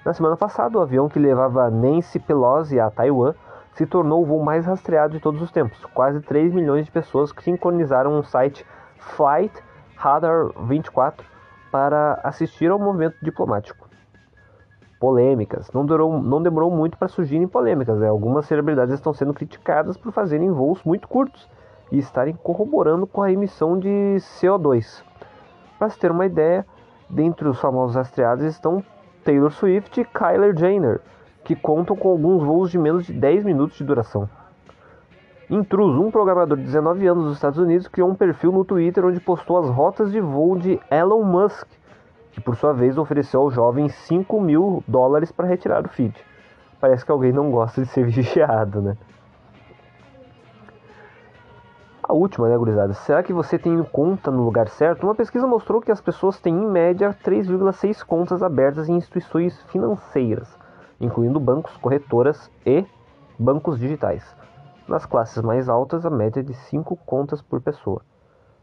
Na 0.03 0.11
semana 0.11 0.35
passada, 0.35 0.79
o 0.79 0.81
avião 0.81 1.07
que 1.07 1.19
levava 1.19 1.69
Nancy 1.69 2.17
Pelosi 2.17 2.79
a 2.79 2.89
Taiwan 2.89 3.35
se 3.73 3.85
tornou 3.85 4.23
o 4.23 4.25
voo 4.25 4.43
mais 4.43 4.65
rastreado 4.65 5.13
de 5.13 5.19
todos 5.19 5.41
os 5.41 5.51
tempos. 5.51 5.85
Quase 5.93 6.19
3 6.21 6.51
milhões 6.53 6.85
de 6.85 6.91
pessoas 6.91 7.31
sincronizaram 7.41 8.17
o 8.17 8.23
site 8.23 8.65
Flight 8.97 9.53
Radar 9.95 10.49
24 10.65 11.34
para 11.75 12.21
assistir 12.23 12.71
ao 12.71 12.79
movimento 12.79 13.17
diplomático. 13.21 13.89
Polêmicas. 14.97 15.69
Não, 15.73 15.85
durou, 15.85 16.21
não 16.21 16.41
demorou 16.41 16.71
muito 16.71 16.97
para 16.97 17.09
surgirem 17.09 17.49
polêmicas. 17.49 17.99
Né? 17.99 18.07
Algumas 18.07 18.45
celebridades 18.45 18.93
estão 18.93 19.13
sendo 19.13 19.33
criticadas 19.33 19.97
por 19.97 20.13
fazerem 20.13 20.49
voos 20.51 20.81
muito 20.85 21.05
curtos 21.05 21.49
e 21.91 21.97
estarem 21.97 22.33
corroborando 22.33 23.05
com 23.05 23.21
a 23.21 23.29
emissão 23.29 23.77
de 23.77 24.15
CO2. 24.19 25.03
Para 25.77 25.89
se 25.89 25.99
ter 25.99 26.11
uma 26.11 26.25
ideia, 26.25 26.65
dentre 27.09 27.45
os 27.45 27.59
famosos 27.59 27.97
rastreados 27.97 28.45
estão 28.45 28.81
Taylor 29.25 29.51
Swift 29.51 29.99
e 29.99 30.05
Kyler 30.05 30.57
Jenner, 30.57 31.01
que 31.43 31.57
contam 31.57 31.93
com 31.97 32.07
alguns 32.07 32.41
voos 32.41 32.71
de 32.71 32.77
menos 32.77 33.05
de 33.05 33.11
10 33.11 33.43
minutos 33.43 33.77
de 33.77 33.83
duração. 33.83 34.29
Intruso, 35.49 36.01
um 36.01 36.09
programador 36.09 36.57
de 36.57 36.63
19 36.63 37.05
anos 37.07 37.25
dos 37.25 37.33
Estados 37.35 37.59
Unidos, 37.59 37.87
criou 37.87 38.09
um 38.09 38.15
perfil 38.15 38.51
no 38.51 38.65
Twitter 38.65 39.05
onde 39.05 39.19
postou 39.19 39.57
as 39.59 39.69
rotas 39.69 40.11
de 40.11 40.19
voo 40.19 40.57
de 40.57 40.79
Elon 40.89 41.23
Musk, 41.23 41.67
que 42.31 42.41
por 42.41 42.55
sua 42.55 42.73
vez 42.73 42.97
ofereceu 42.97 43.41
ao 43.41 43.51
jovem 43.51 43.87
5 43.87 44.41
mil 44.41 44.83
dólares 44.87 45.31
para 45.31 45.47
retirar 45.47 45.85
o 45.85 45.89
feed. 45.89 46.15
Parece 46.81 47.05
que 47.05 47.11
alguém 47.11 47.31
não 47.31 47.51
gosta 47.51 47.81
de 47.81 47.87
ser 47.87 48.05
vigiado, 48.09 48.81
né? 48.81 48.97
A 52.01 52.13
última, 52.13 52.49
né, 52.49 52.57
gurizada? 52.57 52.93
Será 52.93 53.21
que 53.21 53.33
você 53.33 53.57
tem 53.57 53.83
conta 53.83 54.31
no 54.31 54.43
lugar 54.43 54.67
certo? 54.67 55.03
Uma 55.03 55.15
pesquisa 55.15 55.45
mostrou 55.45 55.81
que 55.81 55.91
as 55.91 56.01
pessoas 56.01 56.39
têm, 56.39 56.55
em 56.55 56.67
média, 56.67 57.15
3,6 57.23 58.03
contas 58.03 58.41
abertas 58.41 58.89
em 58.89 58.95
instituições 58.95 59.59
financeiras, 59.71 60.57
incluindo 60.99 61.39
bancos, 61.39 61.75
corretoras 61.77 62.49
e 62.65 62.85
bancos 63.39 63.79
digitais. 63.79 64.23
Nas 64.87 65.05
classes 65.05 65.41
mais 65.41 65.67
altas, 65.67 66.05
a 66.05 66.09
média 66.09 66.41
é 66.41 66.43
de 66.43 66.53
5 66.53 66.95
contas 67.05 67.41
por 67.41 67.59
pessoa. 67.59 68.01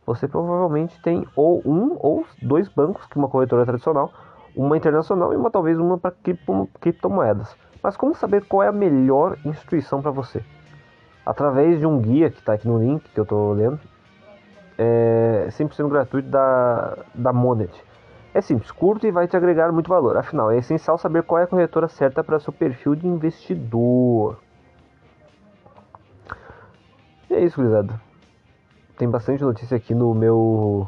Você 0.06 0.28
provavelmente 0.28 1.00
tem 1.02 1.26
ou 1.34 1.62
um 1.64 1.96
ou 1.98 2.24
dois 2.40 2.68
bancos, 2.68 3.06
que 3.06 3.16
uma 3.16 3.28
corretora 3.28 3.64
tradicional, 3.64 4.12
uma 4.54 4.76
internacional 4.76 5.32
e 5.32 5.36
uma 5.36 5.50
talvez 5.50 5.78
uma 5.78 5.98
para 5.98 6.14
criptomoedas. 6.80 7.56
Mas 7.82 7.96
como 7.96 8.14
saber 8.14 8.44
qual 8.44 8.62
é 8.62 8.68
a 8.68 8.72
melhor 8.72 9.36
instituição 9.44 10.00
para 10.00 10.10
você? 10.10 10.44
Através 11.26 11.80
de 11.80 11.86
um 11.86 12.00
guia 12.00 12.30
que 12.30 12.38
está 12.38 12.52
aqui 12.52 12.68
no 12.68 12.78
link 12.78 13.02
que 13.08 13.18
eu 13.18 13.24
estou 13.24 13.52
lendo, 13.52 13.80
é 14.78 15.48
100% 15.50 15.88
gratuito 15.88 16.28
da, 16.28 16.98
da 17.14 17.32
Monet. 17.32 17.72
É 18.34 18.40
simples, 18.40 18.70
curto 18.70 19.06
e 19.06 19.10
vai 19.10 19.28
te 19.28 19.36
agregar 19.36 19.70
muito 19.72 19.88
valor. 19.88 20.16
Afinal, 20.16 20.50
é 20.50 20.58
essencial 20.58 20.96
saber 20.96 21.22
qual 21.22 21.40
é 21.40 21.44
a 21.44 21.46
corretora 21.46 21.88
certa 21.88 22.24
para 22.24 22.40
seu 22.40 22.52
perfil 22.52 22.94
de 22.94 23.06
investidor. 23.06 24.38
E 27.32 27.34
é 27.34 27.40
isso, 27.40 27.56
gurizada. 27.56 27.98
Tem 28.98 29.08
bastante 29.08 29.42
notícia 29.42 29.74
aqui 29.74 29.94
no 29.94 30.12
meu 30.12 30.86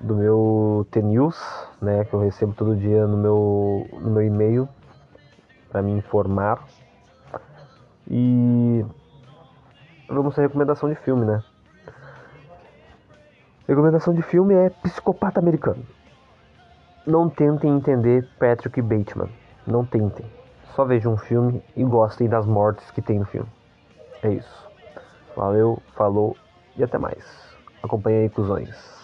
do 0.00 0.14
meu 0.14 0.86
T-News, 0.92 1.36
né, 1.82 2.04
que 2.04 2.14
eu 2.14 2.20
recebo 2.20 2.54
todo 2.54 2.76
dia 2.76 3.04
no 3.04 3.16
meu 3.16 3.88
no 4.00 4.12
meu 4.12 4.22
e-mail 4.22 4.68
para 5.68 5.82
me 5.82 5.90
informar. 5.90 6.64
E 8.08 8.86
vamos 10.08 10.38
à 10.38 10.42
recomendação 10.42 10.88
de 10.88 10.94
filme, 10.94 11.26
né? 11.26 11.42
Recomendação 13.66 14.14
de 14.14 14.22
filme 14.22 14.54
é 14.54 14.70
Psicopata 14.70 15.40
Americano. 15.40 15.84
Não 17.04 17.28
tentem 17.28 17.76
entender 17.76 18.28
Patrick 18.38 18.80
Bateman. 18.80 19.30
Não 19.66 19.84
tentem. 19.84 20.26
Só 20.76 20.84
vejam 20.84 21.14
um 21.14 21.18
filme 21.18 21.60
e 21.74 21.82
gostem 21.82 22.28
das 22.28 22.46
mortes 22.46 22.88
que 22.92 23.02
tem 23.02 23.18
no 23.18 23.26
filme. 23.26 23.50
É 24.22 24.32
isso. 24.32 24.70
Valeu, 25.34 25.82
falou 25.96 26.36
e 26.76 26.82
até 26.82 26.98
mais. 26.98 27.24
Acompanhe 27.82 28.24
aí, 28.24 28.30
cuzões. 28.30 28.99